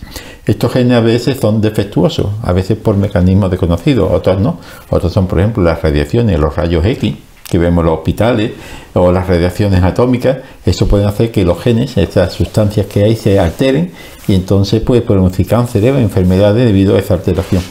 Estos 0.49 0.73
genes 0.73 0.97
a 0.97 1.00
veces 1.00 1.37
son 1.38 1.61
defectuosos, 1.61 2.28
a 2.43 2.55
veces 2.55 2.78
por 2.78 2.97
mecanismos 2.97 3.50
desconocidos, 3.50 4.11
otros 4.11 4.40
no. 4.40 4.59
Otros 4.88 5.12
son, 5.12 5.26
por 5.26 5.40
ejemplo, 5.40 5.62
las 5.62 5.83
radiaciones, 5.83 6.40
los 6.40 6.57
rayos 6.57 6.87
X, 6.87 7.17
que 7.50 7.59
vemos 7.59 7.83
en 7.83 7.90
los 7.90 7.99
hospitales, 7.99 8.52
o 8.95 9.12
las 9.12 9.26
radiaciones 9.28 9.83
atómicas. 9.83 10.38
Eso 10.64 10.88
puede 10.88 11.05
hacer 11.05 11.31
que 11.31 11.45
los 11.45 11.61
genes, 11.61 11.99
estas 11.99 12.33
sustancias 12.33 12.87
que 12.87 13.05
hay, 13.05 13.14
se 13.14 13.38
alteren 13.38 13.93
y 14.26 14.35
entonces 14.35 14.81
puede 14.81 15.02
producir 15.02 15.47
cáncer 15.47 15.85
o 15.93 15.99
enfermedades 15.99 16.64
debido 16.64 16.97
a 16.97 16.99
esa 16.99 17.12
alteración. 17.12 17.62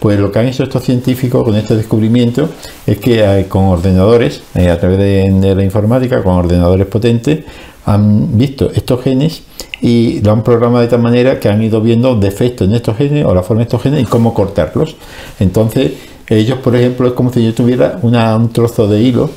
Pues 0.00 0.18
lo 0.18 0.32
que 0.32 0.40
han 0.40 0.48
hecho 0.48 0.64
estos 0.64 0.82
científicos 0.82 1.44
con 1.44 1.54
este 1.54 1.76
descubrimiento 1.76 2.48
es 2.88 2.98
que 2.98 3.22
eh, 3.22 3.46
con 3.46 3.66
ordenadores, 3.66 4.42
eh, 4.56 4.68
a 4.68 4.80
través 4.80 4.98
de 4.98 5.54
la 5.54 5.62
informática, 5.62 6.24
con 6.24 6.34
ordenadores 6.34 6.86
potentes, 6.88 7.44
han 7.86 8.36
visto 8.36 8.70
estos 8.74 9.02
genes 9.02 9.42
y 9.80 10.20
lo 10.20 10.32
han 10.32 10.42
programado 10.42 10.82
de 10.82 10.88
tal 10.88 11.00
manera 11.00 11.38
que 11.38 11.48
han 11.48 11.62
ido 11.62 11.80
viendo 11.80 12.16
defectos 12.16 12.68
en 12.68 12.74
estos 12.74 12.96
genes 12.96 13.24
o 13.24 13.34
la 13.34 13.42
forma 13.42 13.60
de 13.60 13.64
estos 13.64 13.82
genes 13.82 14.02
y 14.02 14.04
cómo 14.04 14.34
cortarlos. 14.34 14.96
Entonces, 15.38 15.92
ellos, 16.28 16.58
por 16.58 16.74
ejemplo, 16.74 17.06
es 17.06 17.14
como 17.14 17.32
si 17.32 17.44
yo 17.44 17.54
tuviera 17.54 17.98
un 18.02 18.48
trozo 18.52 18.88
de 18.88 19.00
hilo 19.00 19.30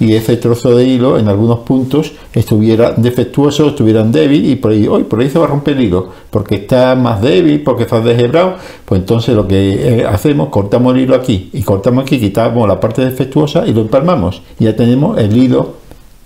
y 0.00 0.14
ese 0.14 0.36
trozo 0.36 0.74
de 0.76 0.84
hilo 0.84 1.16
en 1.16 1.28
algunos 1.28 1.60
puntos 1.60 2.12
estuviera 2.32 2.90
defectuoso, 2.90 3.68
estuviera 3.68 4.02
débil 4.02 4.50
y 4.50 4.56
por 4.56 4.72
ahí, 4.72 4.88
hoy 4.88 5.04
por 5.04 5.20
ahí 5.20 5.30
se 5.30 5.38
va 5.38 5.44
a 5.44 5.48
romper 5.48 5.76
el 5.76 5.84
hilo, 5.84 6.08
porque 6.30 6.56
está 6.56 6.96
más 6.96 7.22
débil, 7.22 7.62
porque 7.62 7.84
está 7.84 8.00
deshebrado, 8.00 8.56
pues 8.84 9.00
entonces 9.00 9.36
lo 9.36 9.46
que 9.46 10.00
eh, 10.00 10.04
hacemos, 10.04 10.48
cortamos 10.48 10.96
el 10.96 11.02
hilo 11.02 11.14
aquí 11.14 11.50
y 11.52 11.62
cortamos 11.62 12.02
aquí, 12.02 12.18
quitamos 12.18 12.66
la 12.66 12.80
parte 12.80 13.04
defectuosa 13.04 13.64
y 13.64 13.72
lo 13.72 13.82
empalmamos. 13.82 14.42
Y 14.58 14.64
ya 14.64 14.74
tenemos 14.74 15.18
el 15.18 15.36
hilo 15.36 15.74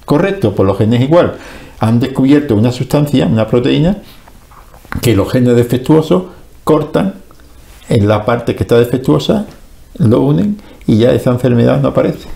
correcto, 0.07 0.55
por 0.55 0.65
los 0.65 0.79
genes 0.79 1.03
igual 1.03 1.35
han 1.81 2.01
descubierto 2.01 2.55
una 2.55 2.73
sustancia, 2.73 3.27
una 3.27 3.47
proteína, 3.47 3.99
que 5.03 5.15
los 5.15 5.31
genes 5.31 5.57
defectuosos 5.57 6.25
cortan 6.65 7.15
en 7.89 8.09
la 8.09 8.25
parte 8.25 8.55
que 8.55 8.65
está 8.65 8.79
defectuosa, 8.79 9.47
lo 9.99 10.21
unen 10.21 10.59
y 10.87 10.99
ya 10.99 11.13
esa 11.13 11.31
enfermedad 11.31 11.81
no 11.81 11.89
aparece. 11.89 12.29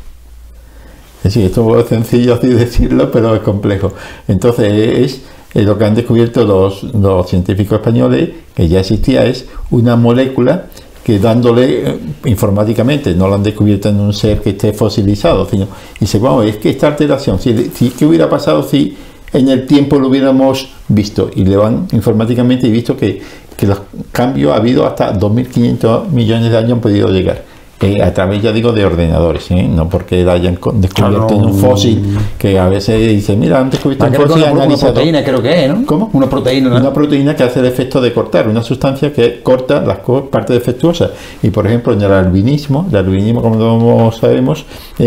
Es 1.19 1.35
decir, 1.35 1.45
esto 1.45 1.79
es 1.79 1.87
sencillo 1.87 2.35
así 2.35 2.47
decirlo, 2.49 3.11
pero 3.11 3.35
es 3.35 3.43
complejo. 3.43 3.93
Entonces 4.29 5.23
es, 5.55 5.65
lo 5.65 5.77
que 5.77 5.85
han 5.85 5.95
descubierto 5.95 6.45
los, 6.45 7.29
científicos 7.29 7.79
españoles, 7.79 8.31
que 8.55 8.69
ya 8.69 8.81
existía, 8.81 9.25
es 9.25 9.47
una 9.71 9.97
molécula 9.97 10.67
que 11.05 11.19
dándole 11.19 11.89
eh, 11.89 11.99
informáticamente, 12.27 13.15
no 13.15 13.27
lo 13.27 13.35
han 13.35 13.43
descubierto 13.43 13.89
en 13.89 14.01
un 14.01 14.13
ser 14.13 14.41
que 14.41 14.51
esté 14.51 14.73
fosilizado, 14.73 15.49
sino, 15.49 15.67
y 15.99 16.07
se 16.07 16.19
bueno, 16.19 16.43
es 16.43 16.59
que 16.59 16.71
esta 16.71 16.89
alteración, 16.89 17.41
si, 17.41 17.71
si, 17.75 17.91
¿qué 17.91 18.05
hubiera 18.05 18.29
pasado 18.29 18.63
si 18.63 18.97
en 19.33 19.49
el 19.49 19.67
tiempo 19.67 19.99
lo 19.99 20.09
hubiéramos 20.09 20.71
visto 20.89 21.31
y 21.35 21.45
le 21.45 21.57
van 21.57 21.87
informáticamente 21.93 22.67
y 22.67 22.71
visto 22.71 22.97
que, 22.97 23.23
que 23.57 23.67
los 23.67 23.81
cambios 24.13 24.53
ha 24.53 24.57
habido 24.57 24.87
hasta 24.87 25.15
2.500 25.19 26.09
millones 26.09 26.51
de 26.51 26.59
años 26.59 26.73
han 26.73 26.81
podido 26.81 27.09
llegar. 27.09 27.50
Eh, 27.83 28.03
a 28.03 28.13
través, 28.13 28.43
ya 28.43 28.53
digo, 28.53 28.73
de 28.73 28.85
ordenadores, 28.85 29.51
¿eh? 29.53 29.67
no 29.67 29.89
porque 29.89 30.23
la 30.23 30.33
hayan 30.33 30.59
descubierto 30.75 31.35
en 31.35 31.45
un 31.47 31.55
fósil, 31.55 32.19
que 32.37 32.59
a 32.59 32.69
veces 32.69 33.09
dice, 33.09 33.35
mira, 33.37 33.59
han 33.59 33.71
descubierto 33.71 34.05
un 34.05 34.13
fósil 34.13 34.45
una, 34.53 34.65
una 34.65 34.77
proteína, 34.77 35.25
creo 35.25 35.41
que 35.41 35.65
es, 35.65 35.71
¿no? 35.71 35.87
¿Cómo? 35.87 36.11
Una 36.13 36.29
proteína. 36.29 36.77
Una 36.77 36.93
proteína 36.93 37.35
que 37.35 37.43
hace 37.43 37.61
el 37.61 37.65
efecto 37.65 38.03
de 38.03 38.13
cortar, 38.13 38.49
una 38.49 38.63
sustancia 38.63 39.11
que 39.15 39.43
corta 39.43 39.81
las 39.81 40.01
partes 40.31 40.57
defectuosas. 40.57 41.11
Y 41.43 41.49
por 41.49 41.67
ejemplo, 41.67 41.95
en 41.95 42.03
el 42.03 42.13
albinismo, 42.13 42.87
el 42.91 42.97
albinismo, 42.99 43.41
como 43.41 44.13
sabemos, 44.13 44.67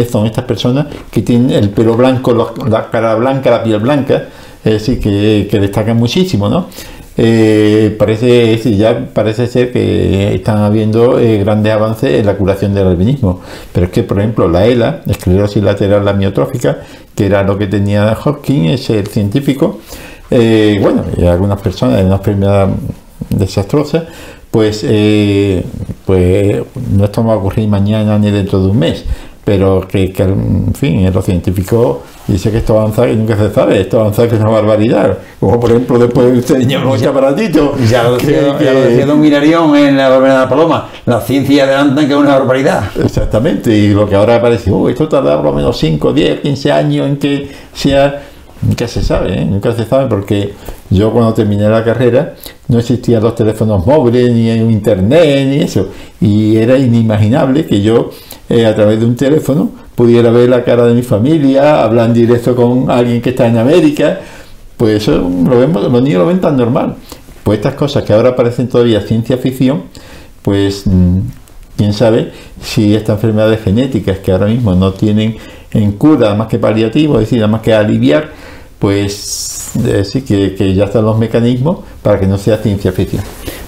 son 0.09 0.25
estas 0.25 0.45
personas 0.45 0.87
que 1.11 1.21
tienen 1.21 1.51
el 1.51 1.69
pelo 1.69 1.95
blanco, 1.95 2.33
la 2.67 2.89
cara 2.89 3.13
blanca, 3.13 3.51
la 3.51 3.63
piel 3.63 3.81
blanca, 3.81 4.29
es 4.65 4.73
decir, 4.73 4.99
que, 4.99 5.47
que 5.49 5.59
destacan 5.59 5.97
muchísimo, 5.97 6.49
¿no? 6.49 6.69
Eh, 7.15 7.95
parece, 7.99 8.57
ya 8.75 9.09
parece 9.13 9.45
ser 9.47 9.71
que 9.71 10.33
están 10.33 10.57
habiendo 10.59 11.19
eh, 11.19 11.37
grandes 11.37 11.71
avances 11.73 12.19
en 12.19 12.25
la 12.25 12.35
curación 12.35 12.73
del 12.73 12.87
albinismo. 12.87 13.41
Pero 13.71 13.87
es 13.87 13.91
que, 13.91 14.03
por 14.03 14.19
ejemplo, 14.19 14.47
la 14.47 14.65
ELA, 14.65 15.01
esclerosis 15.07 15.63
lateral 15.63 16.07
amiotrófica, 16.07 16.79
que 17.15 17.25
era 17.25 17.43
lo 17.43 17.57
que 17.57 17.67
tenía 17.67 18.17
Hopkins, 18.23 18.89
el 18.89 19.07
científico, 19.07 19.79
eh, 20.31 20.79
bueno, 20.81 21.03
y 21.15 21.25
algunas 21.25 21.61
personas 21.61 21.99
en 21.99 22.07
una 22.07 22.15
enfermedad 22.15 22.69
desastrosa, 23.29 24.05
pues, 24.49 24.85
pues 26.05 26.61
no 26.91 27.05
esto 27.05 27.25
va 27.25 27.33
a 27.33 27.37
ocurrir 27.37 27.67
mañana 27.67 28.19
ni 28.19 28.29
dentro 28.29 28.61
de 28.61 28.69
un 28.69 28.77
mes 28.77 29.03
pero 29.45 29.85
que, 29.87 30.13
en 30.17 30.73
fin, 30.73 31.05
en 31.05 31.13
los 31.13 31.25
científicos 31.25 31.97
dice 32.27 32.49
que 32.49 32.57
esto 32.57 32.79
avanza 32.79 33.07
y 33.09 33.15
nunca 33.15 33.35
se 33.35 33.51
sabe, 33.51 33.81
esto 33.81 33.99
avanza 33.99 34.27
que 34.27 34.35
es 34.35 34.41
una 34.41 34.51
barbaridad. 34.51 35.17
Como 35.39 35.59
por 35.59 35.71
ejemplo 35.71 35.99
después 35.99 36.31
de 36.31 36.39
usted 36.39 36.71
los 36.71 37.03
aparatitos. 37.03 37.89
Ya 37.89 38.03
lo 38.03 38.17
decía, 38.17 38.57
ya 38.59 38.73
lo 38.73 38.81
decía 38.81 39.05
Don 39.05 39.19
Mirarión 39.19 39.75
en 39.75 39.97
la 39.97 40.09
barbaridad 40.09 40.35
de 40.35 40.43
la 40.43 40.49
paloma, 40.49 40.89
la 41.05 41.19
ciencia 41.19 41.65
adelantan 41.65 42.07
que 42.07 42.13
es 42.13 42.19
una 42.19 42.39
barbaridad. 42.39 42.83
Exactamente, 43.03 43.75
y 43.75 43.89
lo 43.89 44.07
que 44.07 44.15
ahora 44.15 44.41
parece, 44.41 44.71
oh, 44.71 44.87
esto 44.87 45.09
tarda 45.09 45.35
por 45.35 45.45
lo 45.45 45.53
menos 45.53 45.77
5, 45.77 46.13
10, 46.13 46.39
15 46.39 46.71
años 46.71 47.07
en 47.07 47.17
que 47.17 47.51
sea 47.73 48.21
Nunca 48.65 48.87
se 48.87 49.03
sabe, 49.03 49.41
¿eh? 49.41 49.45
nunca 49.45 49.73
se 49.73 49.83
sabe 49.85 50.07
porque 50.07 50.53
yo 50.93 51.11
cuando 51.11 51.33
terminé 51.33 51.67
la 51.67 51.83
carrera 51.83 52.35
no 52.67 52.79
existían 52.79 53.23
los 53.23 53.35
teléfonos 53.35 53.85
móviles, 53.85 54.31
ni 54.31 54.51
internet, 54.51 55.47
ni 55.47 55.59
eso. 55.61 55.89
Y 56.21 56.57
era 56.57 56.77
inimaginable 56.77 57.65
que 57.65 57.81
yo 57.81 58.11
eh, 58.49 58.65
a 58.65 58.75
través 58.75 58.99
de 58.99 59.05
un 59.05 59.15
teléfono 59.15 59.71
pudiera 59.95 60.31
ver 60.31 60.49
la 60.49 60.63
cara 60.63 60.85
de 60.85 60.93
mi 60.93 61.01
familia, 61.01 61.83
hablar 61.83 62.07
en 62.07 62.13
directo 62.13 62.55
con 62.55 62.89
alguien 62.89 63.21
que 63.21 63.31
está 63.31 63.47
en 63.47 63.57
América. 63.57 64.19
Pues 64.77 65.03
eso 65.03 65.29
lo 65.45 65.59
vemos, 65.59 65.83
los 65.91 66.01
niños 66.01 66.19
lo 66.19 66.27
ven 66.27 66.41
tan 66.41 66.57
normal. 66.57 66.95
Pues 67.43 67.57
estas 67.57 67.75
cosas 67.75 68.03
que 68.03 68.13
ahora 68.13 68.35
parecen 68.35 68.69
todavía 68.69 69.01
ciencia 69.01 69.37
ficción, 69.37 69.83
pues 70.41 70.83
mm, 70.85 71.19
quién 71.77 71.93
sabe 71.93 72.31
si 72.61 72.95
estas 72.95 73.15
enfermedades 73.15 73.61
genéticas 73.61 74.19
que 74.19 74.31
ahora 74.31 74.47
mismo 74.47 74.73
no 74.75 74.93
tienen 74.93 75.37
en 75.71 75.91
cura 75.93 76.35
más 76.35 76.47
que 76.47 76.59
paliativo, 76.59 77.15
es 77.15 77.29
decir, 77.29 77.45
más 77.47 77.61
que 77.61 77.73
aliviar, 77.73 78.29
pues 78.83 79.71
decir 79.75 80.25
que, 80.25 80.75
ya 80.75 80.83
están 80.83 81.05
los 81.05 81.17
mecanismos 81.17 81.77
para 82.01 82.19
que 82.19 82.27
no 82.27 82.37
sea 82.37 82.57
ciencia 82.57 82.91
ficción. 82.91 83.23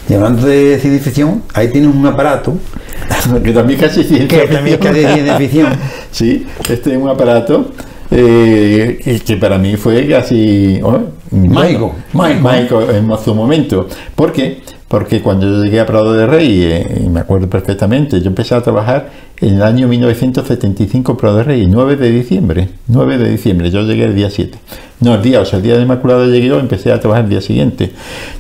Y 0.10 0.14
hablando 0.14 0.46
de 0.46 0.78
ciencia 0.78 1.02
ficción, 1.02 1.42
ahí 1.54 1.70
tienes 1.70 1.96
un 1.96 2.06
aparato 2.06 2.56
que 3.44 3.54
también 3.54 3.80
casi 3.80 4.04
ciencia 4.04 4.28
que 4.42 4.54
también 4.54 4.78
casi 4.78 5.06
ciencia 5.06 5.38
ficción. 5.38 5.70
sí, 6.12 6.46
este 6.70 6.92
es 6.92 6.98
un 6.98 7.08
aparato 7.08 7.72
eh, 8.12 9.22
que 9.26 9.38
para 9.38 9.58
mí 9.58 9.78
fue 9.78 10.06
casi 10.06 10.82
oh, 10.84 11.00
mágico, 11.32 11.96
mágico, 12.12 12.82
en 12.82 13.10
su 13.24 13.34
momento. 13.34 13.88
¿Por 14.16 14.34
qué? 14.34 14.64
Porque 14.88 15.22
cuando 15.22 15.48
yo 15.48 15.64
llegué 15.64 15.80
a 15.80 15.86
Prado 15.86 16.14
de 16.14 16.28
Rey, 16.28 16.62
eh, 16.64 17.08
me 17.10 17.20
acuerdo 17.20 17.50
perfectamente, 17.50 18.22
yo 18.22 18.28
empecé 18.28 18.54
a 18.54 18.62
trabajar 18.62 19.10
en 19.42 19.56
el 19.56 19.64
año 19.64 19.88
1975 19.88 21.12
en 21.12 21.18
Prado 21.18 21.38
de 21.38 21.44
Rey, 21.44 21.66
9 21.68 21.96
de 21.96 22.12
diciembre, 22.12 22.70
9 22.88 23.18
de 23.18 23.30
diciembre, 23.30 23.72
yo 23.72 23.82
llegué 23.82 24.06
el 24.06 24.16
día 24.16 24.30
7. 24.30 24.58
No, 25.02 25.16
el 25.16 25.22
día, 25.24 25.42
o 25.42 25.46
sea, 25.46 25.58
el 25.58 25.64
día 25.64 25.76
de 25.76 25.82
Inmaculada 25.82 26.28
llegué 26.28 26.48
yo, 26.48 26.60
empecé 26.60 26.92
a 26.92 27.00
trabajar 27.00 27.24
el 27.24 27.32
día 27.32 27.42
siguiente. 27.42 27.92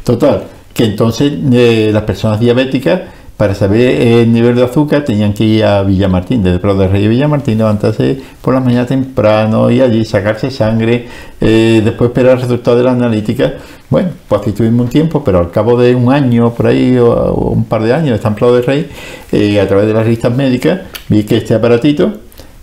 Total, 0.03 0.43
que 0.73 0.85
entonces 0.85 1.33
eh, 1.51 1.89
las 1.91 2.03
personas 2.03 2.39
diabéticas 2.39 3.01
para 3.37 3.53
saber 3.53 4.01
el 4.01 4.31
nivel 4.31 4.55
de 4.55 4.63
azúcar 4.63 5.03
tenían 5.03 5.33
que 5.33 5.43
ir 5.43 5.65
a 5.65 5.83
Villamartín, 5.83 6.41
desde 6.41 6.59
Prado 6.59 6.79
de 6.79 6.87
Rey 6.87 7.05
a 7.05 7.09
Villamartín, 7.09 7.57
levantarse 7.57 8.17
por 8.41 8.53
la 8.53 8.61
mañana 8.61 8.85
temprano 8.85 9.69
y 9.69 9.81
allí 9.81 10.05
sacarse 10.05 10.49
sangre, 10.51 11.07
eh, 11.41 11.81
después 11.83 12.09
esperar 12.11 12.35
el 12.35 12.41
resultado 12.41 12.77
de 12.77 12.83
la 12.83 12.91
analítica. 12.91 13.55
Bueno, 13.89 14.09
pues 14.27 14.41
aquí 14.41 14.51
tuvimos 14.51 14.85
un 14.85 14.89
tiempo, 14.89 15.23
pero 15.23 15.39
al 15.39 15.51
cabo 15.51 15.77
de 15.77 15.93
un 15.95 16.11
año 16.13 16.53
por 16.53 16.67
ahí 16.67 16.97
o, 16.97 17.33
un 17.33 17.65
par 17.65 17.83
de 17.83 17.93
años 17.93 18.21
de 18.21 18.27
en 18.27 18.35
Prado 18.35 18.55
de 18.55 18.61
Rey, 18.61 18.89
eh, 19.31 19.59
a 19.59 19.67
través 19.67 19.87
de 19.87 19.93
las 19.93 20.03
revistas 20.03 20.33
médicas, 20.33 20.81
vi 21.09 21.23
que 21.23 21.37
este 21.37 21.53
aparatito 21.53 22.13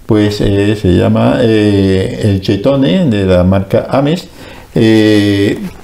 pues 0.06 0.40
eh, 0.40 0.74
se 0.76 0.94
llama 0.94 1.40
el 1.40 2.40
Chetone 2.40 3.06
de 3.06 3.24
la 3.24 3.44
marca 3.44 3.86
Ames 3.88 4.28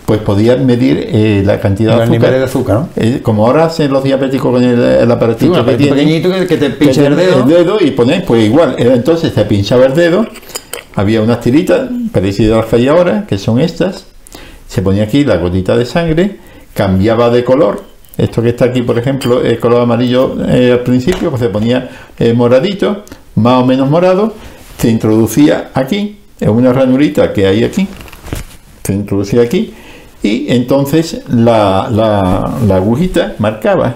pues 0.08 0.22
podían 0.22 0.64
medir 0.64 1.06
eh, 1.12 1.42
la 1.44 1.60
cantidad 1.60 1.98
de 1.98 2.04
azúcar. 2.04 2.30
de 2.32 2.42
azúcar 2.42 2.86
eh, 2.96 3.20
como 3.22 3.46
ahora 3.46 3.66
hacen 3.66 3.92
los 3.92 4.02
diabéticos 4.02 4.50
con 4.50 4.64
el, 4.64 5.10
aparatito 5.10 5.62
que 5.62 5.72
pequeñito 5.72 6.30
que, 6.30 6.56
te 6.56 6.70
pincha 6.70 7.06
el 7.08 7.14
dedo. 7.14 7.76
y 7.78 7.90
pones, 7.90 8.22
pues 8.22 8.42
igual. 8.46 8.74
Eh, 8.78 8.90
entonces 8.94 9.34
se 9.34 9.44
pinchaba 9.44 9.84
el 9.84 9.92
dedo, 9.92 10.26
había 10.94 11.20
unas 11.20 11.42
tiritas 11.42 11.90
parecidas 12.10 12.54
a 12.54 12.60
las 12.62 12.66
que 12.70 12.76
hay 12.76 12.88
ahora, 12.88 13.26
que 13.28 13.36
son 13.36 13.60
estas. 13.60 14.06
Se 14.66 14.80
ponía 14.80 15.02
aquí 15.02 15.26
la 15.26 15.36
gotita 15.36 15.76
de 15.76 15.84
sangre, 15.84 16.38
cambiaba 16.72 17.28
de 17.28 17.44
color. 17.44 17.82
Esto 18.16 18.40
que 18.40 18.48
está 18.48 18.64
aquí, 18.64 18.80
por 18.80 18.98
ejemplo, 18.98 19.42
el 19.42 19.60
color 19.60 19.82
amarillo 19.82 20.36
al 20.40 20.80
principio, 20.84 21.28
pues 21.28 21.42
se 21.42 21.50
ponía 21.50 21.86
moradito, 22.34 23.04
más 23.34 23.62
o 23.62 23.66
menos 23.66 23.90
morado. 23.90 24.32
Se 24.78 24.88
introducía 24.88 25.70
aquí, 25.74 26.18
en 26.40 26.48
una 26.48 26.72
ranurita 26.72 27.30
que 27.34 27.46
hay 27.46 27.62
aquí. 27.62 27.86
Se 28.84 28.94
introducía 28.94 29.42
aquí 29.42 29.74
y 30.22 30.46
entonces 30.52 31.22
la, 31.28 31.88
la, 31.90 32.76
agujita 32.76 33.34
marcaba 33.38 33.94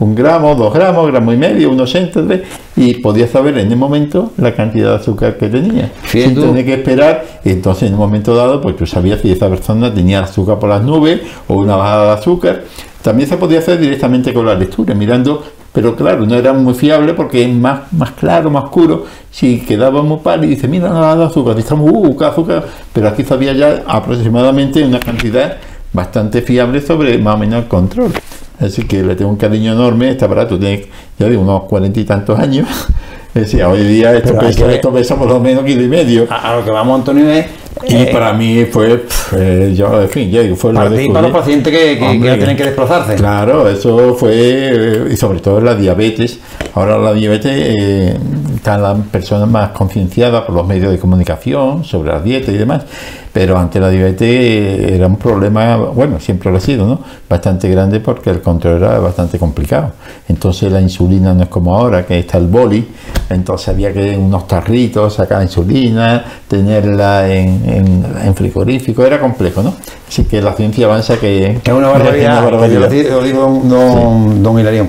un 0.00 0.14
gramo, 0.14 0.54
dos 0.54 0.72
gramos, 0.72 1.06
gramo 1.08 1.32
y 1.32 1.36
medio, 1.36 1.70
unos 1.70 1.90
centímetros, 1.90 2.48
y 2.74 2.94
podía 2.94 3.28
saber 3.28 3.58
en 3.58 3.70
el 3.70 3.76
momento 3.76 4.32
la 4.38 4.54
cantidad 4.54 4.90
de 4.90 4.96
azúcar 4.96 5.36
que 5.36 5.48
tenía. 5.48 5.92
Sin 6.06 6.34
tener 6.34 6.64
que 6.64 6.74
esperar, 6.74 7.24
entonces 7.44 7.88
en 7.88 7.94
un 7.94 8.00
momento 8.00 8.34
dado, 8.34 8.62
pues 8.62 8.76
tú 8.76 8.86
sabías 8.86 9.20
si 9.20 9.30
esa 9.30 9.50
persona 9.50 9.92
tenía 9.92 10.20
azúcar 10.20 10.58
por 10.58 10.70
las 10.70 10.82
nubes 10.82 11.20
o 11.48 11.54
una 11.54 11.76
bajada 11.76 12.06
de 12.06 12.12
azúcar. 12.12 12.62
También 13.02 13.28
se 13.28 13.36
podía 13.36 13.58
hacer 13.58 13.78
directamente 13.78 14.32
con 14.32 14.46
la 14.46 14.54
lectura, 14.54 14.94
mirando 14.94 15.44
pero 15.72 15.94
claro, 15.94 16.26
no 16.26 16.34
era 16.34 16.52
muy 16.52 16.74
fiable 16.74 17.14
porque 17.14 17.44
es 17.44 17.54
más, 17.54 17.92
más 17.92 18.12
claro, 18.12 18.50
más 18.50 18.64
oscuro. 18.64 19.04
Si 19.30 19.60
quedábamos 19.60 20.20
par 20.22 20.42
y 20.44 20.48
dice, 20.48 20.66
mira, 20.66 20.88
no 20.88 20.98
ha 20.98 21.08
dado 21.08 21.24
azúcar, 21.26 21.58
estamos, 21.58 21.90
uh, 21.92 22.24
azúcar, 22.24 22.64
pero 22.92 23.08
aquí 23.08 23.24
sabía 23.24 23.52
ya 23.52 23.84
aproximadamente 23.86 24.84
una 24.84 24.98
cantidad 24.98 25.58
bastante 25.92 26.42
fiable 26.42 26.80
sobre 26.80 27.18
más 27.18 27.36
o 27.36 27.38
menos 27.38 27.62
el 27.62 27.68
control. 27.68 28.12
Así 28.58 28.82
que 28.82 29.02
le 29.02 29.14
tengo 29.14 29.30
un 29.30 29.36
cariño 29.36 29.72
enorme, 29.72 30.10
este 30.10 30.24
aparato 30.24 30.58
tiene 30.58 30.86
ya 31.18 31.28
de 31.28 31.36
unos 31.36 31.64
cuarenta 31.64 32.00
y 32.00 32.04
tantos 32.04 32.38
años. 32.38 32.68
Es 33.32 33.42
decir, 33.42 33.62
hoy 33.62 33.84
día 33.84 34.12
esto 34.12 34.36
pesa, 34.36 34.72
esto 34.72 34.92
pesa, 34.92 35.14
por 35.14 35.28
lo 35.28 35.38
menos 35.38 35.62
kilo 35.62 35.82
y 35.82 35.86
medio. 35.86 36.26
A, 36.28 36.56
lo 36.56 36.64
que 36.64 36.70
vamos, 36.72 36.98
Antonio, 36.98 37.30
es 37.30 37.46
y 37.88 37.96
eh, 37.96 38.08
para 38.12 38.32
mí 38.32 38.64
fue, 38.66 39.06
eh, 39.36 39.72
yo, 39.76 40.02
en 40.02 40.08
fin, 40.08 40.30
ya 40.30 40.42
digo, 40.42 40.56
fue 40.56 40.72
para 40.74 40.94
ti, 40.94 41.08
para 41.08 41.22
los 41.22 41.32
pacientes 41.32 41.72
que, 41.72 41.98
que, 41.98 42.18
tienen 42.18 42.56
que 42.56 42.64
desplazarse. 42.64 43.14
Claro, 43.14 43.68
eso 43.68 44.14
fue, 44.14 44.32
eh, 44.34 45.08
y 45.12 45.16
sobre 45.16 45.40
todo 45.40 45.60
la 45.60 45.74
diabetes. 45.74 46.38
Ahora 46.74 46.98
la 46.98 47.12
diabetes, 47.12 47.52
eh, 47.54 48.16
están 48.60 48.82
las 48.82 48.98
personas 49.06 49.48
más 49.48 49.70
concienciadas 49.70 50.42
por 50.42 50.54
los 50.54 50.66
medios 50.66 50.92
de 50.92 50.98
comunicación 50.98 51.82
sobre 51.82 52.12
la 52.12 52.20
dieta 52.20 52.52
y 52.52 52.58
demás 52.58 52.84
pero 53.32 53.56
ante 53.56 53.78
la 53.78 53.90
diabetes 53.90 54.90
era 54.92 55.06
un 55.06 55.16
problema, 55.16 55.76
bueno, 55.76 56.18
siempre 56.18 56.50
lo 56.50 56.56
ha 56.56 56.60
sido, 56.60 56.86
¿no? 56.86 57.00
Bastante 57.28 57.68
grande 57.68 58.00
porque 58.00 58.30
el 58.30 58.40
control 58.40 58.82
era 58.82 58.98
bastante 58.98 59.38
complicado. 59.38 59.92
Entonces 60.28 60.72
la 60.72 60.80
insulina 60.80 61.32
no 61.32 61.44
es 61.44 61.48
como 61.48 61.76
ahora, 61.76 62.04
que 62.04 62.18
está 62.18 62.38
el 62.38 62.48
boli, 62.48 62.88
entonces 63.28 63.68
había 63.68 63.92
que 63.92 64.16
unos 64.16 64.48
tarritos 64.48 65.14
sacar 65.14 65.42
insulina, 65.42 66.24
tenerla 66.48 67.32
en, 67.32 68.04
en, 68.24 68.34
frigorífico, 68.34 69.04
era 69.04 69.20
complejo, 69.20 69.62
¿no? 69.62 69.74
Así 70.08 70.24
que 70.24 70.42
la 70.42 70.52
ciencia 70.54 70.86
avanza 70.86 71.16
que... 71.18 71.60
es 71.64 71.72
una 71.72 71.88
barbaridad, 71.88 72.50
Lo, 72.50 73.22
digo 73.22 73.62
don, 73.64 74.42
don 74.42 74.58
Hilarión. 74.58 74.88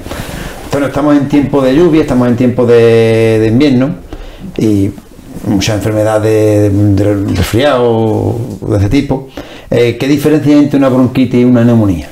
Bueno, 0.71 0.87
estamos 0.87 1.17
en 1.17 1.27
tiempo 1.27 1.61
de 1.61 1.75
lluvia, 1.75 2.01
estamos 2.01 2.29
en 2.29 2.37
tiempo 2.37 2.65
de, 2.65 3.39
de 3.41 3.47
invierno 3.47 3.95
y 4.57 4.89
muchas 5.45 5.75
enfermedades 5.75 6.71
de, 6.95 7.25
resfriado 7.25 8.37
de 8.61 8.77
ese 8.77 8.89
tipo. 8.89 9.27
Eh, 9.69 9.97
¿Qué 9.99 10.07
diferencia 10.07 10.53
hay 10.53 10.63
entre 10.63 10.77
una 10.77 10.87
bronquitis 10.87 11.41
y 11.41 11.43
una 11.43 11.65
neumonía? 11.65 12.09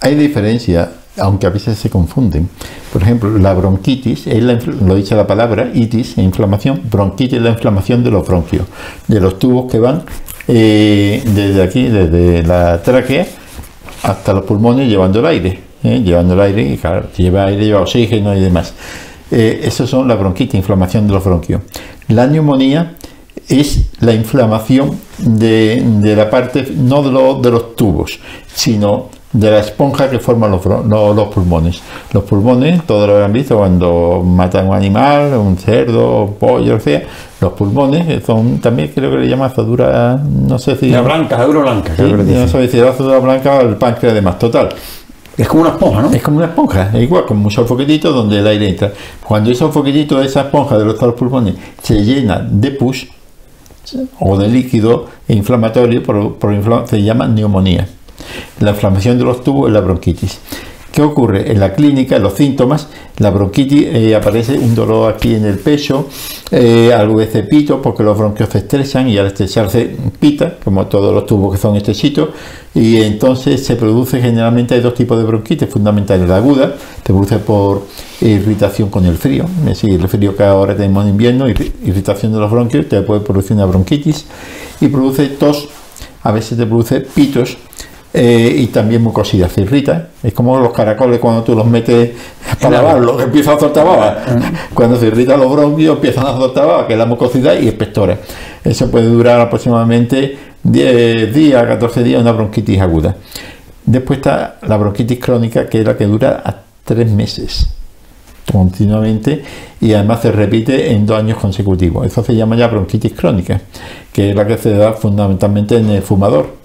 Hay 0.00 0.14
diferencia, 0.14 0.92
aunque 1.18 1.46
a 1.46 1.50
veces 1.50 1.78
se 1.78 1.90
confunden. 1.90 2.48
Por 2.90 3.02
ejemplo, 3.02 3.36
la 3.36 3.52
bronquitis, 3.52 4.26
es 4.26 4.42
lo 4.42 4.94
dice 4.94 5.14
la 5.14 5.26
palabra, 5.26 5.70
itis, 5.74 6.16
inflamación. 6.16 6.80
Bronquitis 6.90 7.36
es 7.36 7.42
la 7.42 7.50
inflamación 7.50 8.02
de 8.02 8.10
los 8.10 8.26
bronquios, 8.26 8.64
de 9.08 9.20
los 9.20 9.38
tubos 9.38 9.70
que 9.70 9.78
van 9.78 10.04
eh, 10.48 11.22
desde 11.26 11.62
aquí, 11.62 11.86
desde 11.86 12.42
la 12.44 12.82
tráquea 12.82 13.26
hasta 14.02 14.32
los 14.32 14.44
pulmones 14.44 14.88
llevando 14.88 15.20
el 15.20 15.26
aire. 15.26 15.69
Eh, 15.82 16.02
llevando 16.04 16.34
el 16.34 16.40
aire, 16.40 16.62
y 16.62 16.76
claro, 16.76 17.08
lleva 17.16 17.46
aire, 17.46 17.64
lleva 17.64 17.80
oxígeno 17.80 18.34
y 18.34 18.40
demás. 18.40 18.74
Eh, 19.30 19.60
esas 19.64 19.88
son 19.88 20.08
la 20.08 20.14
bronquitis, 20.14 20.54
inflamación 20.54 21.06
de 21.06 21.14
los 21.14 21.24
bronquios. 21.24 21.62
La 22.08 22.26
neumonía 22.26 22.96
es 23.48 23.86
la 24.00 24.12
inflamación 24.12 24.98
de, 25.18 25.82
la 26.16 26.28
parte, 26.28 26.66
no 26.76 27.02
de, 27.02 27.42
de, 27.42 27.50
los 27.50 27.76
tubos, 27.76 28.18
sino 28.52 29.08
de 29.32 29.50
la 29.50 29.60
esponja 29.60 30.10
que 30.10 30.18
forman 30.18 30.50
los, 30.50 30.64
los, 30.64 31.28
pulmones. 31.28 31.80
Los 32.12 32.24
pulmones, 32.24 32.84
todos 32.84 33.08
lo 33.08 33.14
habrán 33.14 33.32
visto 33.32 33.56
cuando 33.56 34.22
matan 34.24 34.68
un 34.68 34.74
animal, 34.74 35.34
un 35.34 35.56
cerdo, 35.56 36.24
un 36.24 36.34
pollo, 36.34 36.76
o 36.76 36.80
sea, 36.80 37.02
los 37.40 37.52
pulmones 37.52 38.24
son 38.24 38.58
también 38.58 38.90
creo 38.94 39.10
que 39.10 39.18
le 39.18 39.28
llaman 39.28 39.50
azadura, 39.50 40.16
no 40.16 40.58
sé 40.58 40.76
si. 40.76 40.90
La 40.90 41.02
blanca, 41.02 41.36
azadura 41.36 41.60
blanca. 41.60 41.94
no 41.98 42.48
sé 42.48 42.68
si 42.68 42.80
azadura 42.80 43.18
blanca 43.18 43.58
o 43.58 43.60
el 43.62 43.76
páncreas 43.76 44.12
además, 44.12 44.38
total. 44.38 44.68
Es 45.36 45.48
como 45.48 45.62
una 45.62 45.70
esponja, 45.70 46.02
¿no? 46.02 46.12
Es 46.12 46.22
como 46.22 46.36
una 46.38 46.46
esponja, 46.46 46.90
es 46.94 47.02
igual, 47.02 47.24
como 47.24 47.42
muchos 47.42 47.66
foquetitos 47.66 48.14
donde 48.14 48.38
el 48.38 48.46
aire 48.46 48.68
entra. 48.68 48.92
Cuando 49.24 49.50
esos 49.50 49.72
foquetitos, 49.72 50.24
esa 50.24 50.42
esponja 50.42 50.76
de 50.76 50.84
los 50.84 50.96
pulmones, 51.14 51.54
se 51.82 52.04
llena 52.04 52.38
de 52.38 52.70
pus 52.72 53.06
o 54.18 54.36
de 54.36 54.48
líquido 54.48 55.06
inflamatorio, 55.28 56.02
por, 56.02 56.34
por 56.34 56.88
se 56.88 57.02
llama 57.02 57.26
neumonía. 57.26 57.88
La 58.60 58.70
inflamación 58.70 59.18
de 59.18 59.24
los 59.24 59.42
tubos 59.42 59.68
es 59.68 59.74
la 59.74 59.80
bronquitis. 59.80 60.38
¿Qué 60.92 61.02
ocurre? 61.02 61.52
En 61.52 61.60
la 61.60 61.72
clínica, 61.72 62.18
los 62.18 62.34
síntomas, 62.34 62.88
la 63.18 63.30
bronquitis 63.30 63.86
eh, 63.86 64.16
aparece 64.16 64.58
un 64.58 64.74
dolor 64.74 65.12
aquí 65.14 65.34
en 65.34 65.44
el 65.44 65.58
pecho, 65.58 66.08
eh, 66.50 66.92
algo 66.92 67.20
de 67.20 67.26
cepito, 67.26 67.80
porque 67.80 68.02
los 68.02 68.18
bronquios 68.18 68.48
se 68.48 68.58
estrechan 68.58 69.08
y 69.08 69.16
al 69.16 69.28
estrecharse 69.28 69.96
pita, 70.18 70.56
como 70.64 70.86
todos 70.86 71.14
los 71.14 71.26
tubos 71.26 71.54
que 71.54 71.60
son 71.60 71.76
estrechitos, 71.76 72.30
y 72.74 72.96
entonces 73.02 73.64
se 73.64 73.76
produce 73.76 74.20
generalmente 74.20 74.74
hay 74.74 74.80
dos 74.80 74.94
tipos 74.94 75.16
de 75.16 75.24
bronquitis 75.24 75.68
fundamentales. 75.68 76.28
La 76.28 76.38
aguda 76.38 76.74
se 77.06 77.12
produce 77.12 77.38
por 77.38 77.86
irritación 78.20 78.90
con 78.90 79.06
el 79.06 79.16
frío, 79.16 79.44
es 79.60 79.66
decir, 79.66 79.94
el 79.94 80.08
frío 80.08 80.36
que 80.36 80.42
ahora 80.42 80.76
tenemos 80.76 81.04
en 81.04 81.10
invierno, 81.10 81.48
irritación 81.48 82.32
de 82.32 82.40
los 82.40 82.50
bronquios, 82.50 82.88
te 82.88 83.00
puede 83.02 83.20
producir 83.20 83.52
una 83.52 83.66
bronquitis 83.66 84.26
y 84.80 84.88
produce 84.88 85.28
tos, 85.28 85.68
a 86.24 86.32
veces 86.32 86.58
te 86.58 86.66
produce 86.66 87.00
pitos 87.00 87.56
eh, 88.12 88.54
y 88.58 88.66
también 88.66 89.02
mucosidad, 89.02 89.48
se 89.48 89.62
irrita. 89.62 90.08
Es 90.22 90.32
como 90.32 90.58
los 90.58 90.72
caracoles 90.72 91.20
cuando 91.20 91.44
tú 91.44 91.54
los 91.54 91.66
metes 91.66 92.10
para 92.60 92.82
lavarlos, 92.82 93.22
empiezan 93.22 93.56
a 93.56 93.60
soltar 93.60 93.86
baba. 93.86 94.18
Cuando 94.74 94.96
se 94.98 95.06
irritan 95.06 95.38
los 95.38 95.52
bronquios, 95.52 95.96
empiezan 95.96 96.26
a 96.26 96.36
soltar 96.36 96.66
baba, 96.66 96.86
que 96.86 96.94
es 96.94 96.98
la 96.98 97.06
mucosidad 97.06 97.58
y 97.60 97.68
espectores. 97.68 98.18
Eso 98.64 98.90
puede 98.90 99.06
durar 99.06 99.40
aproximadamente 99.40 100.36
10 100.62 101.32
días, 101.32 101.64
14 101.64 102.02
días, 102.02 102.20
una 102.20 102.32
bronquitis 102.32 102.80
aguda. 102.80 103.16
Después 103.86 104.18
está 104.18 104.56
la 104.62 104.76
bronquitis 104.76 105.18
crónica, 105.18 105.68
que 105.68 105.80
es 105.80 105.86
la 105.86 105.96
que 105.96 106.06
dura 106.06 106.42
a 106.44 106.54
3 106.84 107.10
meses 107.12 107.74
continuamente 108.50 109.44
y 109.80 109.92
además 109.92 110.22
se 110.22 110.32
repite 110.32 110.92
en 110.92 111.06
dos 111.06 111.18
años 111.18 111.38
consecutivos. 111.38 112.06
Eso 112.06 112.24
se 112.24 112.34
llama 112.34 112.56
ya 112.56 112.66
bronquitis 112.66 113.12
crónica, 113.12 113.60
que 114.12 114.30
es 114.30 114.36
la 114.36 114.46
que 114.46 114.58
se 114.58 114.72
da 114.72 114.92
fundamentalmente 114.94 115.76
en 115.76 115.88
el 115.90 116.02
fumador 116.02 116.59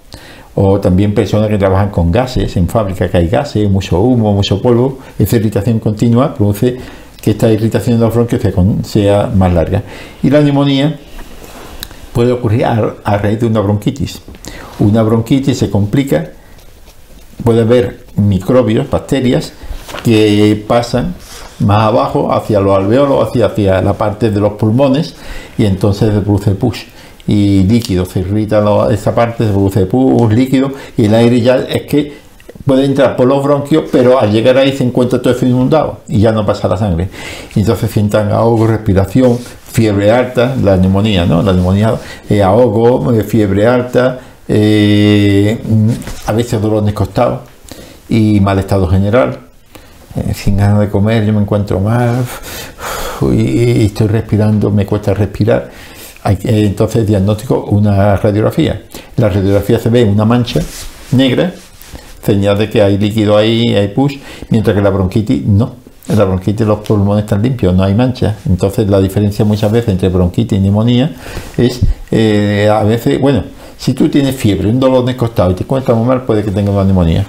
o 0.55 0.79
también 0.79 1.13
personas 1.13 1.49
que 1.49 1.57
trabajan 1.57 1.89
con 1.89 2.11
gases, 2.11 2.55
en 2.55 2.67
fábrica 2.67 3.09
que 3.09 3.17
hay 3.17 3.27
gases, 3.27 3.69
mucho 3.69 3.99
humo, 3.99 4.33
mucho 4.33 4.61
polvo, 4.61 4.99
esa 5.19 5.35
irritación 5.35 5.79
continua 5.79 6.33
produce 6.33 6.77
que 7.21 7.31
esta 7.31 7.51
irritación 7.51 7.99
de 7.99 8.05
los 8.05 8.13
bronquios 8.13 8.41
sea 8.83 9.31
más 9.35 9.53
larga. 9.53 9.83
Y 10.23 10.29
la 10.29 10.41
neumonía 10.41 10.97
puede 12.13 12.31
ocurrir 12.31 12.65
a, 12.65 13.17
raíz 13.17 13.41
de 13.41 13.47
una 13.47 13.59
bronquitis. 13.59 14.21
Una 14.79 15.03
bronquitis 15.03 15.57
se 15.57 15.69
complica, 15.69 16.29
puede 17.43 17.61
haber 17.61 18.05
microbios, 18.15 18.89
bacterias, 18.89 19.51
que 20.03 20.63
pasan 20.67 21.15
más 21.59 21.81
abajo 21.83 22.31
hacia 22.31 22.61
los 22.61 22.77
alveolos, 22.77 23.27
hacia, 23.27 23.47
hacia 23.47 23.81
la 23.81 23.93
parte 23.93 24.31
de 24.31 24.39
los 24.39 24.53
pulmones, 24.53 25.15
y 25.57 25.65
entonces 25.65 26.13
se 26.13 26.21
produce 26.21 26.51
push 26.51 26.83
y 27.27 27.63
líquido, 27.63 28.05
se 28.05 28.19
irrita 28.19 28.63
esa 28.91 29.15
parte, 29.15 29.45
se 29.45 29.51
produce 29.51 29.85
pus, 29.85 30.33
líquido 30.33 30.71
y 30.97 31.05
el 31.05 31.15
aire 31.15 31.41
ya 31.41 31.55
es 31.55 31.83
que 31.83 32.25
puede 32.65 32.85
entrar 32.85 33.15
por 33.15 33.27
los 33.27 33.43
bronquios, 33.43 33.85
pero 33.91 34.19
al 34.19 34.31
llegar 34.31 34.57
ahí 34.57 34.75
se 34.75 34.83
encuentra 34.83 35.21
todo 35.21 35.33
eso 35.33 35.45
inundado 35.45 35.99
y 36.07 36.19
ya 36.19 36.31
no 36.31 36.45
pasa 36.45 36.67
la 36.67 36.77
sangre. 36.77 37.09
Entonces 37.55 37.91
sientan 37.91 38.31
ahogo, 38.31 38.67
respiración, 38.67 39.37
fiebre 39.37 40.11
alta, 40.11 40.55
la 40.61 40.77
neumonía, 40.77 41.25
¿no? 41.25 41.41
La 41.41 41.53
neumonía, 41.53 41.95
eh, 42.29 42.41
ahogo, 42.41 43.13
eh, 43.13 43.23
fiebre 43.23 43.67
alta, 43.67 44.19
eh, 44.47 45.59
a 46.25 46.31
veces 46.31 46.61
dolor 46.61 46.83
de 46.83 46.93
costado 46.93 47.41
y 48.09 48.39
mal 48.39 48.59
estado 48.59 48.87
general. 48.87 49.39
sin 50.33 50.55
ganas 50.55 50.79
de 50.79 50.89
comer, 50.89 51.25
yo 51.25 51.33
me 51.33 51.41
encuentro 51.41 51.81
mal 51.81 52.23
y 53.33 53.85
estoy 53.85 54.07
respirando, 54.07 54.71
me 54.71 54.85
cuesta 54.85 55.13
respirar 55.13 55.69
hay 56.25 56.39
entonces 56.43 57.05
diagnóstico 57.05 57.65
una 57.65 58.15
radiografía. 58.17 58.81
La 59.17 59.29
radiografía 59.29 59.77
se 59.77 59.89
ve 59.89 60.03
una 60.03 60.25
mancha 60.25 60.59
negra, 61.11 61.53
señal 62.23 62.57
de 62.57 62.67
que 62.67 62.81
hay 62.81 62.97
líquido 62.97 63.37
ahí, 63.37 63.75
hay 63.75 63.89
push, 63.89 64.17
mientras 64.49 64.75
que 64.75 64.81
la 64.81 64.89
bronquitis 64.89 65.45
no. 65.45 65.85
En 66.09 66.17
la 66.17 66.25
bronquitis 66.25 66.65
los 66.65 66.79
pulmones 66.79 67.25
están 67.25 67.43
limpios, 67.43 67.75
no 67.75 67.83
hay 67.83 67.93
mancha. 67.93 68.37
Entonces 68.47 68.89
la 68.89 68.99
diferencia 68.99 69.45
muchas 69.45 69.71
veces 69.71 69.89
entre 69.89 70.09
bronquitis 70.09 70.57
y 70.57 70.61
neumonía 70.61 71.15
es 71.57 71.81
eh, 72.09 72.69
a 72.71 72.83
veces, 72.83 73.21
bueno, 73.21 73.43
si 73.77 73.93
tú 73.93 74.09
tienes 74.09 74.35
fiebre, 74.35 74.67
un 74.67 74.79
dolor 74.79 75.05
de 75.05 75.15
costado 75.15 75.51
y 75.51 75.53
te 75.53 75.63
encuentras 75.63 75.95
muy 75.95 76.07
mal, 76.07 76.23
puede 76.23 76.43
que 76.43 76.49
tengas 76.49 76.73
una 76.73 76.83
neumonía. 76.83 77.23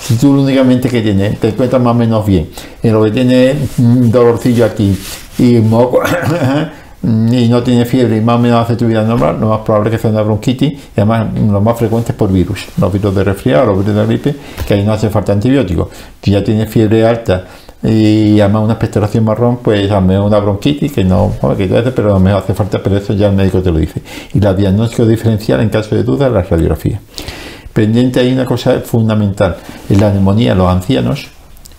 Si 0.00 0.14
tú 0.14 0.40
únicamente 0.40 0.88
que 0.88 1.02
tienes, 1.02 1.40
te 1.40 1.48
encuentras 1.48 1.82
más 1.82 1.90
o 1.90 1.98
menos 1.98 2.24
bien, 2.24 2.48
en 2.80 2.92
lo 2.92 3.02
que 3.02 3.10
tienes 3.10 3.56
un 3.78 4.08
dolorcillo 4.08 4.64
aquí 4.66 4.96
y 5.36 5.56
un 5.56 5.68
moco, 5.68 6.00
y 7.02 7.48
no 7.48 7.62
tiene 7.62 7.84
fiebre 7.84 8.16
y 8.16 8.20
más 8.20 8.36
o 8.36 8.38
menos 8.38 8.64
hace 8.64 8.76
tu 8.76 8.86
vida 8.86 9.02
normal, 9.04 9.38
lo 9.38 9.48
más 9.48 9.60
probable 9.60 9.90
es 9.90 9.96
que 9.96 10.02
sea 10.02 10.10
una 10.10 10.22
bronquitis 10.22 10.72
y 10.72 10.80
además 10.96 11.28
lo 11.34 11.60
más 11.60 11.78
frecuente 11.78 12.12
es 12.12 12.18
por 12.18 12.32
virus, 12.32 12.66
los 12.78 12.92
virus 12.92 13.14
de 13.14 13.24
resfriado, 13.24 13.66
los 13.66 13.78
virus 13.78 13.94
de 13.94 14.06
gripe, 14.06 14.36
que 14.66 14.74
ahí 14.74 14.82
no 14.82 14.92
hace 14.92 15.08
falta 15.10 15.32
antibióticos. 15.32 15.88
Si 16.22 16.32
ya 16.32 16.42
tiene 16.42 16.66
fiebre 16.66 17.06
alta 17.06 17.44
y 17.82 18.40
además 18.40 18.64
una 18.64 18.72
expectoración 18.72 19.24
marrón, 19.24 19.58
pues 19.62 19.90
a 19.90 20.00
menos 20.00 20.26
una 20.26 20.40
bronquitis 20.40 20.92
que 20.92 21.04
no, 21.04 21.32
pero 21.40 22.10
a 22.10 22.14
lo 22.14 22.20
mejor 22.20 22.42
hace 22.42 22.54
falta, 22.54 22.82
pero 22.82 22.96
eso 22.96 23.12
ya 23.12 23.28
el 23.28 23.36
médico 23.36 23.62
te 23.62 23.70
lo 23.70 23.78
dice. 23.78 24.02
Y 24.34 24.40
la 24.40 24.54
diagnóstico 24.54 25.06
diferencial 25.06 25.60
en 25.60 25.68
caso 25.68 25.94
de 25.94 26.02
duda 26.02 26.28
la 26.28 26.42
radiografía. 26.42 27.00
Pendiente 27.72 28.20
hay 28.20 28.32
una 28.32 28.46
cosa 28.46 28.80
fundamental, 28.80 29.58
en 29.90 30.00
la 30.00 30.10
neumonía 30.10 30.54
los 30.54 30.68
ancianos 30.68 31.28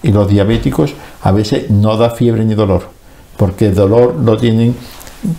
y 0.03 0.11
los 0.11 0.27
diabéticos 0.27 0.93
a 1.23 1.31
veces 1.31 1.71
no 1.71 1.97
da 1.97 2.11
fiebre 2.11 2.45
ni 2.45 2.53
dolor, 2.53 2.83
porque 3.35 3.67
el 3.67 3.75
dolor 3.75 4.15
lo 4.15 4.37
tienen 4.37 4.75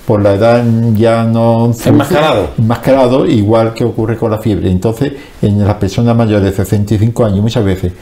por 0.07 0.23
la 0.23 0.35
edad 0.35 0.65
ya 0.95 1.25
no 1.25 1.73
enmascarado. 1.85 2.51
enmascarado 2.59 3.27
igual 3.27 3.75
que 3.75 3.85
ocurre 3.85 4.17
con 4.17 4.31
la 4.31 4.39
fiebre 4.39 4.71
entonces 4.71 5.13
en 5.41 5.67
las 5.67 5.77
personas 5.77 6.17
mayores 6.17 6.51
de 6.51 6.65
65 6.65 7.25
años 7.25 7.41
muchas 7.41 7.65
veces 7.65 7.93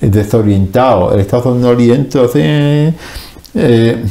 desorientado, 0.00 1.12
el 1.12 1.20
estado 1.20 1.44
somnoliento, 1.44 2.24
así, 2.24 2.40
eh, 2.42 4.04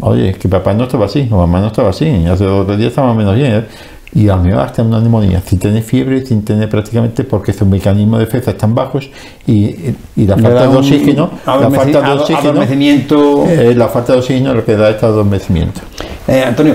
oye, 0.00 0.34
que 0.34 0.48
papá 0.48 0.74
no 0.74 0.84
estaba 0.84 1.06
así, 1.06 1.28
o 1.30 1.36
mamá 1.36 1.60
no 1.60 1.68
estaba 1.68 1.90
así, 1.90 2.26
hace 2.26 2.44
dos 2.44 2.66
días 2.76 2.90
estaba 2.90 3.14
menos 3.14 3.36
bien, 3.36 3.52
¿eh? 3.52 3.64
Y 4.14 4.28
a 4.28 4.36
lo 4.36 4.42
mejor 4.42 4.60
hasta 4.60 4.82
una 4.82 5.00
neumonía, 5.00 5.42
sin 5.44 5.58
tener 5.58 5.82
fiebre, 5.82 6.24
sin 6.24 6.44
tener 6.44 6.68
prácticamente, 6.68 7.24
porque 7.24 7.52
sus 7.52 7.66
mecanismos 7.68 8.20
de 8.20 8.26
defensa 8.26 8.52
están 8.52 8.74
bajos 8.74 9.10
y, 9.46 9.94
la 10.16 10.36
falta 10.36 10.68
de 10.68 10.76
oxígeno, 10.76 11.30
la 11.46 11.70
falta 11.70 12.00
de 12.00 12.12
oxígeno, 12.12 12.62
eh, 13.48 13.74
la 13.76 13.88
falta 13.88 14.12
de 14.12 14.18
oxígeno 14.18 14.50
es 14.50 14.56
lo 14.56 14.64
que 14.64 14.76
da 14.76 14.90
este 14.90 15.06
adormecimiento. 15.06 15.80
Antonio, 16.46 16.74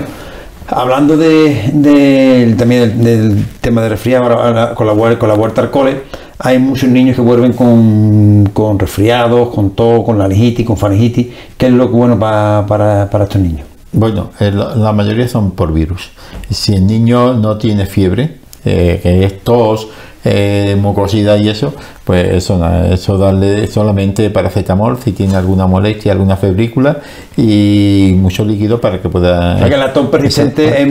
hablando 0.68 1.16
de, 1.16 2.54
también 2.58 3.02
del, 3.02 3.44
tema 3.60 3.82
de 3.82 3.88
resfriado 3.88 4.74
con 4.74 4.86
la, 4.86 5.18
con 5.18 5.28
la 5.28 5.34
vuelta 5.34 5.60
al 5.62 5.70
cole, 5.70 6.02
hay 6.44 6.58
muchos 6.58 6.88
niños 6.88 7.14
que 7.14 7.22
vuelven 7.22 7.52
con, 7.52 8.50
con 8.52 8.78
resfriados, 8.78 9.50
con 9.54 9.70
todo, 9.70 10.02
con 10.02 10.18
la 10.18 10.26
lejitis, 10.26 10.66
con 10.66 10.76
faringitis. 10.76 11.28
¿Qué 11.56 11.66
es 11.66 11.72
lo 11.72 11.88
que 11.88 11.96
bueno 11.96 12.18
para, 12.18 12.66
para, 12.68 13.24
estos 13.24 13.40
niños? 13.40 13.66
Bueno, 13.92 14.30
eh, 14.40 14.50
la 14.50 14.92
mayoría 14.92 15.28
son 15.28 15.50
por 15.50 15.72
virus. 15.72 16.10
Si 16.50 16.74
el 16.74 16.86
niño 16.86 17.34
no 17.34 17.58
tiene 17.58 17.86
fiebre, 17.86 18.36
eh, 18.64 19.00
que 19.02 19.24
es 19.24 19.40
tos, 19.40 19.88
eh, 20.24 20.76
mucosidad 20.80 21.36
y 21.38 21.48
eso, 21.48 21.74
pues 22.04 22.32
eso, 22.32 22.64
eso 22.90 23.18
darle 23.18 23.66
solamente 23.66 24.30
paracetamol 24.30 24.96
si 25.02 25.12
tiene 25.12 25.34
alguna 25.34 25.66
molestia, 25.66 26.12
alguna 26.12 26.36
febrícula 26.36 27.00
y 27.36 28.14
mucho 28.16 28.44
líquido 28.44 28.80
para 28.80 29.02
que 29.02 29.08
pueda. 29.08 29.56
que 29.68 29.76
la 29.76 29.92
tos 29.92 30.10
persistente 30.10 30.86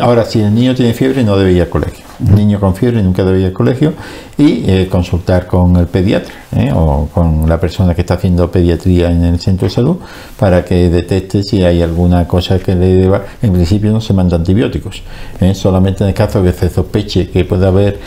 Ahora, 0.00 0.24
si 0.24 0.40
el 0.40 0.54
niño 0.54 0.74
tiene 0.74 0.92
fiebre, 0.92 1.24
no 1.24 1.36
debe 1.36 1.52
ir 1.52 1.62
al 1.62 1.68
colegio. 1.68 2.04
Niño 2.18 2.60
con 2.60 2.74
fiebre 2.74 3.02
nunca 3.02 3.24
debe 3.24 3.40
ir 3.40 3.46
al 3.46 3.52
colegio 3.52 3.92
y 4.38 4.64
eh, 4.70 4.88
consultar 4.90 5.46
con 5.46 5.76
el 5.76 5.86
pediatra 5.86 6.34
eh, 6.56 6.72
o 6.74 7.08
con 7.12 7.48
la 7.48 7.58
persona 7.58 7.94
que 7.94 8.02
está 8.02 8.14
haciendo 8.14 8.50
pediatría 8.50 9.10
en 9.10 9.24
el 9.24 9.40
centro 9.40 9.66
de 9.66 9.74
salud 9.74 9.96
para 10.38 10.64
que 10.64 10.90
detecte 10.90 11.42
si 11.42 11.64
hay 11.64 11.82
alguna 11.82 12.26
cosa 12.28 12.58
que 12.58 12.74
le 12.74 12.94
deba. 12.94 13.24
En 13.42 13.52
principio 13.52 13.92
no 13.92 14.00
se 14.00 14.12
manda 14.12 14.36
antibióticos, 14.36 15.02
solamente 15.54 16.04
en 16.04 16.08
el 16.08 16.14
caso 16.14 16.42
de 16.42 16.52
que 16.52 16.58
se 16.58 16.70
sospeche 16.70 17.28
que 17.30 17.44
pueda 17.44 17.68
haber 17.68 17.98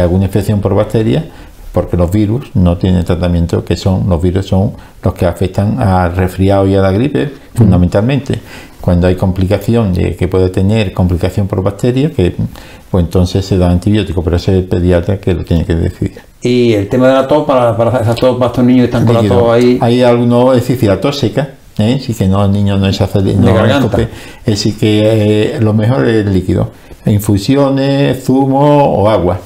alguna 0.00 0.26
infección 0.26 0.60
por 0.60 0.74
bacterias 0.74 1.24
porque 1.72 1.96
los 1.96 2.10
virus 2.10 2.46
no 2.54 2.76
tienen 2.76 3.04
tratamiento, 3.04 3.64
que 3.64 3.76
son 3.76 4.08
los 4.08 4.20
virus 4.22 4.46
son 4.46 4.72
los 5.02 5.14
que 5.14 5.26
afectan 5.26 5.80
al 5.80 6.14
resfriado 6.16 6.66
y 6.66 6.74
a 6.74 6.80
la 6.80 6.90
gripe 6.90 7.30
fundamentalmente. 7.54 8.40
Cuando 8.80 9.06
hay 9.06 9.16
complicación 9.16 9.92
de 9.92 10.16
que 10.16 10.28
puede 10.28 10.48
tener 10.48 10.92
complicación 10.92 11.46
por 11.46 11.62
bacterias, 11.62 12.12
que 12.12 12.34
pues 12.90 13.04
entonces 13.04 13.44
se 13.44 13.58
da 13.58 13.70
antibiótico, 13.70 14.22
pero 14.22 14.36
ese 14.36 14.52
es 14.52 14.58
el 14.58 14.64
pediatra 14.64 15.18
que 15.18 15.34
lo 15.34 15.44
tiene 15.44 15.64
que 15.64 15.74
decidir. 15.74 16.20
Y 16.40 16.72
el 16.72 16.88
tema 16.88 17.08
de 17.08 17.14
la 17.14 17.28
tos 17.28 17.46
para, 17.46 17.76
para, 17.76 18.10
estos, 18.10 18.40
estos 18.40 18.64
niños 18.64 18.82
que 18.82 18.96
están 18.96 19.04
con 19.04 19.14
la 19.14 19.28
tos 19.28 19.52
ahí. 19.52 19.78
Hay 19.80 20.02
algunos, 20.02 20.56
es 20.56 20.66
decir, 20.68 20.88
la 20.88 21.00
tos 21.00 21.18
seca, 21.18 21.50
¿eh? 21.78 22.00
sí 22.00 22.14
que 22.14 22.26
no, 22.26 22.44
el 22.44 22.52
niño 22.52 22.76
no 22.76 22.86
es 22.86 23.00
hacer 23.00 23.22
no, 23.36 23.90
es 23.98 24.46
decir 24.46 24.76
que 24.78 25.56
eh, 25.56 25.60
lo 25.60 25.74
mejor 25.74 26.08
es 26.08 26.26
el 26.26 26.32
líquido, 26.32 26.70
infusiones, 27.04 28.24
zumo 28.24 28.94
o 28.94 29.08
agua. 29.08 29.40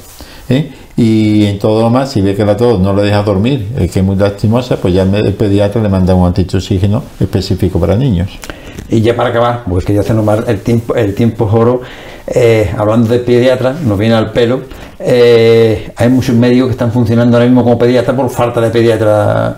¿eh? 0.48 0.70
Y 0.96 1.46
en 1.46 1.58
todo 1.58 1.82
lo 1.82 1.90
más, 1.90 2.10
si 2.10 2.20
ve 2.20 2.34
que 2.34 2.44
la 2.44 2.56
tos 2.56 2.78
no 2.78 2.94
le 2.94 3.02
deja 3.02 3.22
dormir, 3.22 3.68
es 3.78 3.90
que 3.90 4.00
es 4.00 4.04
muy 4.04 4.16
lastimosa, 4.16 4.76
pues 4.76 4.92
ya 4.92 5.02
el 5.02 5.34
pediatra 5.34 5.82
le 5.82 5.88
manda 5.88 6.14
un 6.14 6.26
antioxígeno 6.26 7.02
específico 7.18 7.80
para 7.80 7.96
niños. 7.96 8.30
Y 8.88 9.00
ya 9.00 9.16
para 9.16 9.30
acabar, 9.30 9.62
porque 9.64 9.78
es 9.78 9.84
que 9.86 9.94
ya 9.94 10.02
se 10.02 10.12
nos 10.12 10.48
el 10.48 10.60
tiempo, 10.60 10.94
el 10.94 11.14
tiempo 11.14 11.48
es 11.48 11.54
oro, 11.54 11.80
eh, 12.26 12.70
hablando 12.76 13.08
de 13.08 13.20
pediatra, 13.20 13.72
nos 13.72 13.98
viene 13.98 14.14
al 14.14 14.32
pelo, 14.32 14.62
eh, 14.98 15.90
hay 15.96 16.08
muchos 16.10 16.36
médicos 16.36 16.68
que 16.68 16.72
están 16.72 16.92
funcionando 16.92 17.36
ahora 17.36 17.46
mismo 17.46 17.64
como 17.64 17.78
pediatra 17.78 18.14
por 18.14 18.28
falta 18.28 18.60
de 18.60 18.70
pediatra 18.70 19.56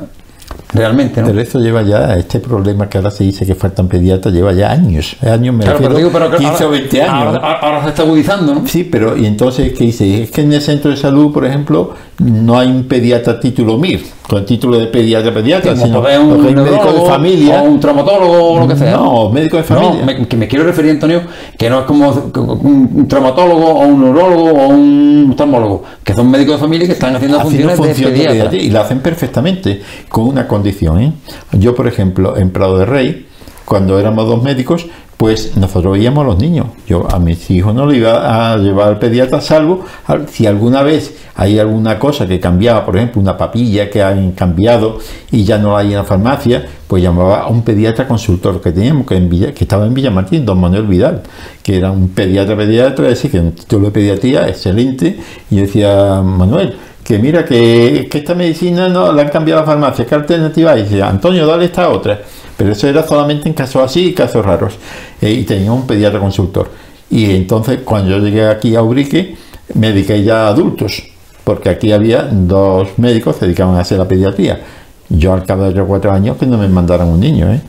realmente, 0.74 1.20
¿no? 1.20 1.28
Pero 1.28 1.40
esto 1.40 1.58
lleva 1.60 1.82
ya, 1.82 2.16
este 2.16 2.40
problema 2.40 2.88
que 2.88 2.98
ahora 2.98 3.10
se 3.10 3.24
dice 3.24 3.46
que 3.46 3.54
faltan 3.54 3.88
pediatras, 3.88 4.34
lleva 4.34 4.52
ya 4.52 4.70
años, 4.70 5.16
años 5.22 5.54
me 5.54 5.64
refiero, 5.64 6.10
pero 6.12 6.36
15 6.36 6.64
o 6.64 6.70
20 6.70 7.02
años. 7.02 7.40
Ahora, 7.42 7.82
se 7.84 7.88
está 7.90 8.02
agudizando, 8.02 8.54
¿no? 8.54 8.66
Sí, 8.66 8.84
pero 8.84 9.16
y 9.16 9.26
entonces, 9.26 9.72
¿qué 9.72 9.84
dice? 9.84 10.24
Es 10.24 10.30
que 10.30 10.42
en 10.42 10.52
el 10.52 10.60
centro 10.60 10.90
de 10.90 10.96
salud, 10.96 11.32
por 11.32 11.44
ejemplo, 11.44 11.94
no 12.18 12.58
hay 12.58 12.68
un 12.68 12.84
pediatra 12.84 13.40
título 13.40 13.76
MIR, 13.76 14.02
con 14.28 14.38
el 14.38 14.44
título 14.44 14.78
de 14.78 14.86
pediatra 14.86 15.34
pediatra, 15.34 15.76
sino 15.76 16.00
un, 16.00 16.44
médico 16.44 16.92
de 16.92 17.08
familia. 17.08 17.62
O 17.62 17.64
un 17.64 17.80
traumatólogo 17.80 18.52
o 18.52 18.60
lo 18.60 18.68
que 18.68 18.76
sea. 18.76 18.96
No, 18.96 19.30
médico 19.30 19.56
de 19.56 19.64
familia. 19.64 20.00
No, 20.00 20.06
me, 20.06 20.28
que 20.28 20.36
me 20.36 20.46
quiero 20.46 20.64
referir, 20.64 20.92
Antonio, 20.92 21.22
que 21.58 21.68
no 21.68 21.80
es 21.80 21.84
como 21.86 22.10
un 22.10 23.06
traumatólogo 23.08 23.66
o 23.66 23.86
un 23.86 24.00
neurólogo 24.00 24.52
o 24.52 24.68
un 24.68 25.28
oftalmólogo, 25.30 25.82
que 26.04 26.14
son 26.14 26.30
médicos 26.30 26.54
de 26.54 26.60
familia 26.60 26.86
que 26.86 26.92
están 26.92 27.16
haciendo, 27.16 27.40
funciones, 27.40 27.80
de 27.80 28.10
pediatra. 28.10 28.56
Y 28.56 28.70
lo 28.70 28.80
hacen 28.80 29.00
perfectamente, 29.00 29.82
con 30.08 30.28
una 30.28 30.46
condición. 30.46 31.00
¿eh? 31.00 31.12
Yo, 31.52 31.74
por 31.74 31.88
ejemplo, 31.88 32.36
en 32.36 32.50
Prado 32.50 32.78
de 32.78 32.86
Rey, 32.86 33.26
cuando 33.64 33.98
éramos 33.98 34.26
dos 34.26 34.42
médicos, 34.42 34.86
pues 35.16 35.56
nosotros 35.56 35.94
veíamos 35.94 36.24
a 36.24 36.26
los 36.28 36.38
niños. 36.38 36.66
Yo 36.86 37.06
a 37.10 37.18
mis 37.18 37.50
hijos 37.50 37.74
no 37.74 37.86
lo 37.86 37.94
iba 37.94 38.52
a 38.52 38.56
llevar 38.56 38.88
al 38.88 38.98
pediatra, 38.98 39.40
salvo 39.40 39.84
si 40.30 40.46
alguna 40.46 40.82
vez 40.82 41.14
hay 41.36 41.58
alguna 41.58 41.98
cosa 41.98 42.26
que 42.26 42.38
cambiaba, 42.40 42.84
por 42.84 42.96
ejemplo, 42.96 43.20
una 43.20 43.36
papilla 43.36 43.90
que 43.90 44.02
han 44.02 44.32
cambiado 44.32 44.98
y 45.30 45.44
ya 45.44 45.58
no 45.58 45.72
la 45.72 45.78
hay 45.78 45.88
en 45.88 45.96
la 45.96 46.04
farmacia, 46.04 46.64
pues 46.86 47.02
llamaba 47.02 47.40
a 47.40 47.48
un 47.48 47.62
pediatra 47.62 48.06
consultor 48.06 48.60
que 48.60 48.72
teníamos, 48.72 49.06
que, 49.06 49.16
en 49.16 49.28
que 49.28 49.64
estaba 49.64 49.86
en 49.86 49.94
Villamartín, 49.94 50.44
don 50.44 50.60
Manuel 50.60 50.86
Vidal, 50.86 51.22
que 51.62 51.76
era 51.76 51.90
un 51.90 52.08
pediatra 52.08 52.56
pediatra, 52.56 53.08
es 53.08 53.22
que 53.22 53.40
un 53.40 53.52
título 53.52 53.86
de 53.86 53.92
pediatría 53.92 54.48
excelente. 54.48 55.18
Y 55.50 55.56
yo 55.56 55.62
decía, 55.62 56.22
Manuel, 56.22 56.76
que 57.02 57.18
mira 57.18 57.44
que, 57.44 58.08
esta 58.12 58.34
medicina 58.34 58.88
no 58.88 59.12
la 59.12 59.22
han 59.22 59.28
cambiado 59.28 59.60
a 59.60 59.62
la 59.64 59.66
farmacia, 59.66 60.06
¿qué 60.06 60.14
alternativa 60.14 60.72
hay? 60.72 60.80
Y 60.80 60.84
dice, 60.84 61.02
Antonio, 61.02 61.46
dale 61.46 61.66
esta 61.66 61.88
otra. 61.88 62.20
Pero 62.56 62.72
eso 62.72 62.88
era 62.88 63.06
solamente 63.06 63.48
en 63.48 63.54
casos 63.54 63.82
así 63.82 64.08
y 64.08 64.14
casos 64.14 64.44
raros. 64.44 64.74
Eh, 65.20 65.32
y 65.32 65.44
tenía 65.44 65.72
un 65.72 65.86
pediatra 65.86 66.20
consultor. 66.20 66.70
Y 67.10 67.30
entonces, 67.30 67.80
cuando 67.84 68.10
yo 68.10 68.18
llegué 68.18 68.46
aquí 68.46 68.74
a 68.76 68.82
Ubrique, 68.82 69.36
me 69.74 69.92
dediqué 69.92 70.22
ya 70.22 70.46
a 70.46 70.48
adultos, 70.48 71.02
porque 71.44 71.68
aquí 71.68 71.92
había 71.92 72.22
dos 72.22 72.88
médicos 72.98 73.36
que 73.36 73.46
dedicaban 73.46 73.76
a 73.76 73.80
hacer 73.80 73.98
la 73.98 74.08
pediatría. 74.08 74.60
Yo 75.08 75.32
al 75.32 75.44
cabo 75.44 75.70
de 75.70 75.82
cuatro 75.82 76.12
años 76.12 76.36
que 76.36 76.46
no 76.46 76.58
me 76.58 76.68
mandaran 76.68 77.08
un 77.08 77.20
niño. 77.20 77.52
¿eh? 77.52 77.60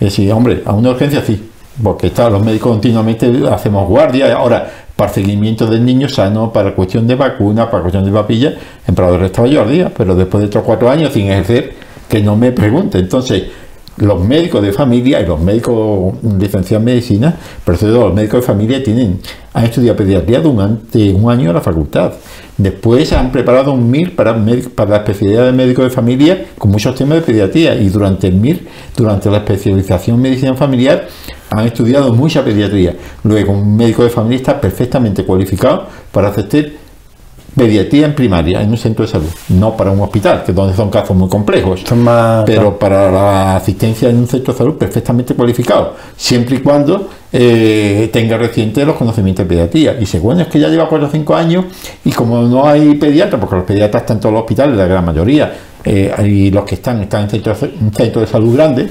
Y 0.00 0.06
decía, 0.06 0.34
hombre, 0.34 0.62
a 0.64 0.72
una 0.72 0.90
urgencia 0.90 1.22
sí, 1.24 1.50
porque 1.82 2.08
está, 2.08 2.30
los 2.30 2.44
médicos 2.44 2.72
continuamente 2.72 3.30
hacemos 3.50 3.88
guardia. 3.88 4.34
Ahora, 4.34 4.70
para 4.96 5.12
seguimiento 5.12 5.66
del 5.66 5.84
niño 5.84 6.08
sano, 6.08 6.52
para 6.52 6.74
cuestión 6.74 7.06
de 7.06 7.14
vacuna, 7.16 7.70
para 7.70 7.82
cuestión 7.82 8.04
de 8.04 8.12
papilla, 8.12 8.54
en 8.86 8.94
Prado 8.94 9.22
estaba 9.24 9.48
yo 9.48 9.62
al 9.62 9.70
día, 9.70 9.92
pero 9.96 10.14
después 10.14 10.42
de 10.42 10.46
otros 10.46 10.64
cuatro 10.64 10.88
años 10.88 11.12
sin 11.12 11.26
ejercer, 11.30 11.74
que 12.08 12.22
no 12.22 12.36
me 12.36 12.52
pregunte. 12.52 12.98
Entonces, 12.98 13.44
los 13.96 14.24
médicos 14.24 14.62
de 14.62 14.72
familia 14.72 15.20
y 15.20 15.26
los 15.26 15.40
médicos 15.40 16.14
licenciados 16.22 16.80
en 16.80 16.84
medicina, 16.84 17.36
pero 17.64 17.78
los 17.86 18.14
médicos 18.14 18.40
de 18.40 18.46
familia 18.46 18.82
tienen, 18.82 19.20
han 19.52 19.64
estudiado 19.64 19.96
pediatría 19.96 20.40
durante 20.40 21.12
un 21.12 21.30
año 21.30 21.50
en 21.50 21.54
la 21.54 21.60
facultad. 21.60 22.12
Después 22.56 23.12
han 23.12 23.32
preparado 23.32 23.72
un 23.72 23.90
MIR 23.90 24.14
para, 24.14 24.36
para 24.74 24.90
la 24.90 24.96
especialidad 24.98 25.46
de 25.46 25.52
médico 25.52 25.82
de 25.82 25.90
familia 25.90 26.46
con 26.58 26.70
muchos 26.70 26.94
temas 26.94 27.18
de 27.18 27.22
pediatría 27.22 27.74
y 27.76 27.88
durante 27.88 28.28
el 28.28 28.34
MIR, 28.34 28.66
durante 28.96 29.30
la 29.30 29.38
especialización 29.38 30.16
en 30.16 30.22
medicina 30.22 30.54
familiar, 30.54 31.06
han 31.50 31.66
estudiado 31.66 32.12
mucha 32.12 32.44
pediatría. 32.44 32.94
Luego 33.22 33.52
un 33.52 33.76
médico 33.76 34.02
de 34.02 34.10
familia 34.10 34.36
está 34.36 34.60
perfectamente 34.60 35.24
cualificado 35.24 35.86
para 36.12 36.28
hacer 36.28 36.83
pediatría 37.56 38.06
en 38.06 38.14
primaria, 38.14 38.60
en 38.60 38.70
un 38.70 38.76
centro 38.76 39.04
de 39.04 39.12
salud, 39.12 39.28
no 39.50 39.76
para 39.76 39.90
un 39.90 40.00
hospital, 40.00 40.42
que 40.44 40.52
donde 40.52 40.74
son 40.74 40.90
casos 40.90 41.16
muy 41.16 41.28
complejos, 41.28 41.84
pero 42.44 42.78
para 42.78 43.10
la 43.10 43.56
asistencia 43.56 44.08
en 44.08 44.16
un 44.16 44.26
centro 44.26 44.52
de 44.52 44.58
salud 44.58 44.74
perfectamente 44.74 45.34
cualificado, 45.34 45.94
siempre 46.16 46.56
y 46.56 46.58
cuando 46.60 47.08
eh, 47.32 48.10
tenga 48.12 48.38
reciente 48.38 48.84
los 48.84 48.96
conocimientos 48.96 49.44
de 49.44 49.48
pediatría. 49.48 49.96
Y 50.00 50.06
según 50.06 50.40
es 50.40 50.48
que 50.48 50.58
ya 50.58 50.68
lleva 50.68 50.88
4 50.88 51.06
o 51.06 51.10
5 51.10 51.34
años 51.34 51.64
y 52.04 52.10
como 52.12 52.42
no 52.42 52.66
hay 52.66 52.94
pediatras, 52.94 53.40
porque 53.40 53.56
los 53.56 53.64
pediatras 53.64 54.02
están 54.02 54.18
en 54.18 54.20
todos 54.20 54.32
los 54.32 54.42
hospitales, 54.42 54.76
la 54.76 54.86
gran 54.86 55.04
mayoría, 55.04 55.52
eh, 55.84 56.14
y 56.24 56.50
los 56.50 56.64
que 56.64 56.76
están 56.76 57.02
están 57.02 57.24
en 57.24 57.30
centros, 57.30 57.60
de 57.60 58.26
salud 58.26 58.54
grandes, 58.54 58.90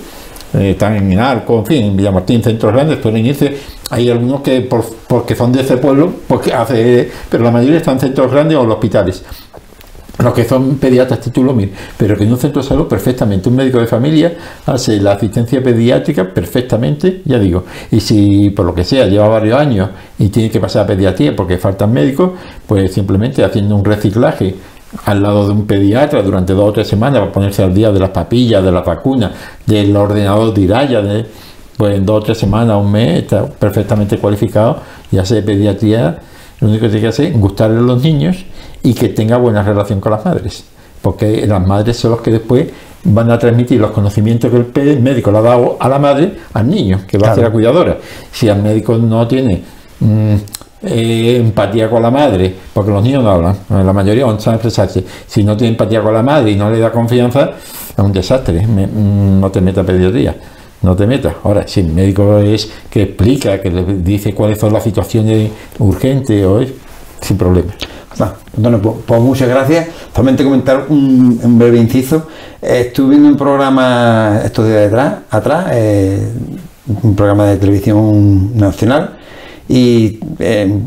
eh, 0.53 0.71
están 0.71 0.95
en 0.95 1.19
Arco, 1.19 1.59
en 1.59 1.65
fin, 1.65 1.83
en 1.85 1.97
Villamartín, 1.97 2.43
centros 2.43 2.71
grandes, 2.73 2.97
pueden 2.97 3.25
irse. 3.25 3.57
Hay 3.93 4.09
algunos 4.09 4.41
que 4.41 4.61
por, 4.61 4.83
porque 5.07 5.35
son 5.35 5.51
de 5.51 5.61
ese 5.61 5.77
pueblo, 5.77 6.11
porque 6.27 6.51
hace, 6.51 7.11
pero 7.29 7.43
la 7.43 7.51
mayoría 7.51 7.77
están 7.77 7.93
en 7.95 7.99
centros 7.99 8.31
grandes 8.31 8.57
o 8.57 8.63
en 8.63 8.71
hospitales. 8.71 9.23
Los 10.17 10.33
que 10.33 10.45
son 10.45 10.77
pediatras 10.77 11.19
título 11.19 11.53
MIR, 11.53 11.71
pero 11.95 12.17
que 12.17 12.23
en 12.23 12.31
un 12.31 12.39
centro 12.39 12.63
de 12.63 12.67
salud 12.67 12.87
perfectamente, 12.87 13.49
un 13.49 13.55
médico 13.55 13.79
de 13.79 13.85
familia 13.85 14.33
hace 14.65 14.99
la 14.99 15.11
asistencia 15.11 15.61
pediátrica 15.61 16.33
perfectamente, 16.33 17.21
ya 17.25 17.37
digo, 17.37 17.65
y 17.91 17.99
si 17.99 18.49
por 18.49 18.65
lo 18.65 18.73
que 18.73 18.83
sea 18.83 19.05
lleva 19.05 19.27
varios 19.27 19.59
años 19.59 19.91
y 20.17 20.29
tiene 20.29 20.49
que 20.49 20.59
pasar 20.59 20.85
a 20.85 20.87
pediatría 20.87 21.35
porque 21.35 21.59
faltan 21.59 21.93
médicos, 21.93 22.31
pues 22.65 22.91
simplemente 22.91 23.43
haciendo 23.43 23.75
un 23.75 23.85
reciclaje 23.85 24.55
al 25.05 25.21
lado 25.21 25.45
de 25.45 25.53
un 25.53 25.67
pediatra 25.67 26.23
durante 26.23 26.53
dos 26.53 26.69
o 26.69 26.73
tres 26.73 26.87
semanas 26.87 27.19
para 27.19 27.31
ponerse 27.31 27.61
al 27.61 27.75
día 27.75 27.91
de 27.91 27.99
las 27.99 28.09
papillas, 28.09 28.63
de 28.63 28.71
las 28.71 28.83
vacunas, 28.83 29.31
del 29.67 29.95
ordenador 29.95 30.51
de 30.51 30.61
Iraya, 30.61 31.01
de, 31.01 31.25
pues 31.77 31.95
en 31.95 32.05
dos 32.05 32.21
o 32.21 32.25
tres 32.25 32.37
semanas, 32.37 32.77
un 32.77 32.91
mes, 32.91 33.23
está 33.23 33.45
perfectamente 33.45 34.17
cualificado 34.17 34.77
y 35.11 35.17
hace 35.17 35.41
pediatría, 35.41 36.19
lo 36.59 36.67
único 36.67 36.83
que 36.83 36.89
tiene 36.89 37.01
que 37.01 37.07
hacer 37.07 37.25
es 37.27 37.39
gustarle 37.39 37.77
a 37.77 37.81
los 37.81 38.01
niños 38.01 38.45
y 38.83 38.93
que 38.93 39.09
tenga 39.09 39.37
buena 39.37 39.63
relación 39.63 39.99
con 39.99 40.11
las 40.11 40.23
madres, 40.23 40.65
porque 41.01 41.45
las 41.47 41.65
madres 41.65 41.97
son 41.97 42.11
los 42.11 42.21
que 42.21 42.31
después 42.31 42.67
van 43.05 43.31
a 43.31 43.37
transmitir 43.37 43.79
los 43.81 43.91
conocimientos 43.91 44.51
que 44.51 44.81
el 44.81 45.01
médico 45.01 45.31
le 45.31 45.39
ha 45.39 45.41
dado 45.41 45.77
a 45.79 45.89
la 45.89 45.99
madre 45.99 46.37
al 46.53 46.69
niño, 46.69 47.01
que 47.07 47.17
va 47.17 47.31
a 47.31 47.35
ser 47.35 47.43
la 47.43 47.51
cuidadora. 47.51 47.97
Si 48.31 48.47
el 48.47 48.61
médico 48.61 48.97
no 48.97 49.27
tiene 49.27 49.61
mm, 49.99 50.35
eh, 50.83 51.37
empatía 51.37 51.89
con 51.89 52.01
la 52.01 52.11
madre, 52.11 52.55
porque 52.73 52.91
los 52.91 53.03
niños 53.03 53.23
no 53.23 53.31
hablan, 53.31 53.57
la 53.69 53.93
mayoría 53.93 54.25
no 54.25 54.39
saben 54.39 54.55
expresarse, 54.55 55.03
si 55.27 55.43
no 55.43 55.57
tiene 55.57 55.71
empatía 55.71 56.01
con 56.01 56.13
la 56.13 56.23
madre 56.23 56.51
y 56.51 56.55
no 56.55 56.69
le 56.69 56.79
da 56.79 56.91
confianza, 56.91 57.51
es 57.97 58.03
un 58.03 58.13
desastre, 58.13 58.65
mm, 58.65 59.39
no 59.39 59.51
te 59.51 59.59
metas 59.59 59.83
a 59.83 59.87
pediatría 59.87 60.35
no 60.83 60.95
te 60.95 61.07
metas. 61.07 61.33
Ahora, 61.43 61.67
si 61.67 61.79
el 61.79 61.87
médico 61.87 62.37
es 62.39 62.69
que 62.89 63.03
explica, 63.03 63.59
que 63.61 63.71
le 63.71 63.83
dice 63.95 64.33
cuáles 64.35 64.59
son 64.59 64.73
las 64.73 64.83
situaciones 64.83 65.49
urgentes, 65.79 66.45
o 66.45 66.61
sin 67.21 67.37
problema. 67.37 67.73
Bueno, 68.55 68.79
pues, 68.79 68.95
pues, 69.05 69.21
muchas 69.21 69.49
gracias. 69.49 69.87
Solamente 70.13 70.43
comentar 70.43 70.85
un, 70.89 71.57
breve 71.57 71.79
inciso. 71.79 72.27
estuve 72.61 73.11
viendo 73.11 73.29
un 73.29 73.37
programa 73.37 74.41
estos 74.43 74.67
días 74.67 74.81
detrás, 74.81 75.15
atrás, 75.31 75.67
eh, 75.71 76.31
un 77.01 77.15
programa 77.15 77.47
de 77.47 77.57
televisión 77.57 78.55
nacional, 78.55 79.17
y, 79.67 80.19
eh, 80.39 80.79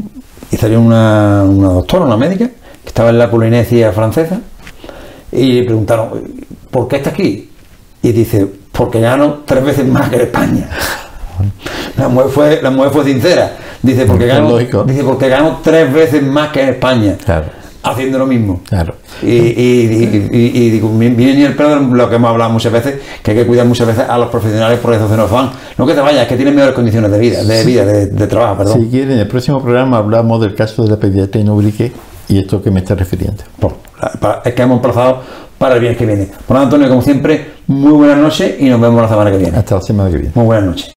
salió 0.58 0.80
una, 0.80 1.42
doctora, 1.42 2.04
una 2.04 2.16
médica, 2.16 2.46
que 2.46 2.88
estaba 2.88 3.10
en 3.10 3.18
la 3.18 3.30
Polinesia 3.30 3.92
francesa, 3.92 4.40
y 5.32 5.52
le 5.52 5.64
preguntaron, 5.64 6.10
¿por 6.70 6.86
qué 6.86 6.96
está 6.96 7.10
aquí? 7.10 7.50
Y 8.02 8.12
dice, 8.12 8.46
porque 8.76 9.00
gano 9.00 9.38
tres 9.44 9.64
veces 9.64 9.86
más 9.86 10.08
que 10.08 10.16
en 10.16 10.22
España. 10.22 10.68
La 11.96 12.08
mujer 12.08 12.30
fue, 12.30 12.62
la 12.62 12.70
mujer 12.70 12.92
fue 12.92 13.04
sincera 13.04 13.52
Dice, 13.82 14.04
porque 14.04 14.26
gano, 14.26 14.56
dice, 14.56 15.04
porque 15.04 15.28
gano 15.28 15.60
tres 15.62 15.92
veces 15.92 16.22
más 16.22 16.50
que 16.50 16.62
en 16.62 16.68
España. 16.70 17.16
Haciendo 17.82 18.18
lo 18.18 18.26
mismo. 18.26 18.62
Claro. 18.68 18.96
Y, 19.22 19.28
y, 19.28 20.30
y, 20.32 20.70
digo, 20.70 20.90
viene 20.98 21.46
el 21.46 21.54
pedo 21.54 21.78
lo 21.78 22.10
que 22.10 22.16
hemos 22.16 22.30
hablado 22.30 22.50
muchas 22.50 22.72
veces, 22.72 22.96
que 23.22 23.30
hay 23.30 23.36
que 23.36 23.46
cuidar 23.46 23.64
muchas 23.64 23.86
veces 23.86 24.04
a 24.08 24.18
los 24.18 24.28
profesionales 24.28 24.80
por 24.80 24.92
eso 24.92 25.08
se 25.08 25.16
nos 25.16 25.30
van. 25.30 25.50
No 25.78 25.86
que 25.86 25.94
te 25.94 26.00
vayas, 26.00 26.26
que 26.26 26.34
tienen 26.34 26.54
mejores 26.56 26.74
condiciones 26.74 27.12
de 27.12 27.18
vida, 27.18 27.44
de 27.44 27.64
vida, 27.64 27.84
de, 27.84 28.26
trabajo, 28.26 28.58
perdón. 28.58 28.80
Si 28.80 28.88
quieren, 28.88 29.12
en 29.12 29.18
el 29.20 29.28
próximo 29.28 29.62
programa 29.62 29.98
hablamos 29.98 30.40
del 30.40 30.56
caso 30.56 30.82
de 30.82 30.90
la 30.90 30.96
pediatría 30.96 31.42
en 31.42 31.50
Ubrique 31.50 31.92
y 32.28 32.38
esto 32.40 32.60
que 32.60 32.72
me 32.72 32.80
está 32.80 32.96
refiriendo. 32.96 33.44
es 34.44 34.54
que 34.54 34.62
hemos 34.62 34.80
pasado 34.80 35.22
para 35.58 35.76
el 35.76 35.80
bien 35.80 35.96
que 35.96 36.06
viene. 36.06 36.28
Bueno, 36.48 36.64
Antonio, 36.64 36.88
como 36.88 37.02
siempre, 37.02 37.52
muy 37.66 37.92
buenas 37.92 38.18
noches 38.18 38.56
y 38.58 38.68
nos 38.68 38.80
vemos 38.80 39.02
la 39.02 39.08
semana 39.08 39.30
que 39.30 39.38
viene. 39.38 39.58
Hasta 39.58 39.76
la 39.76 39.82
semana 39.82 40.10
que 40.10 40.16
viene. 40.16 40.32
Muy 40.34 40.44
buenas 40.44 40.64
noches. 40.64 40.95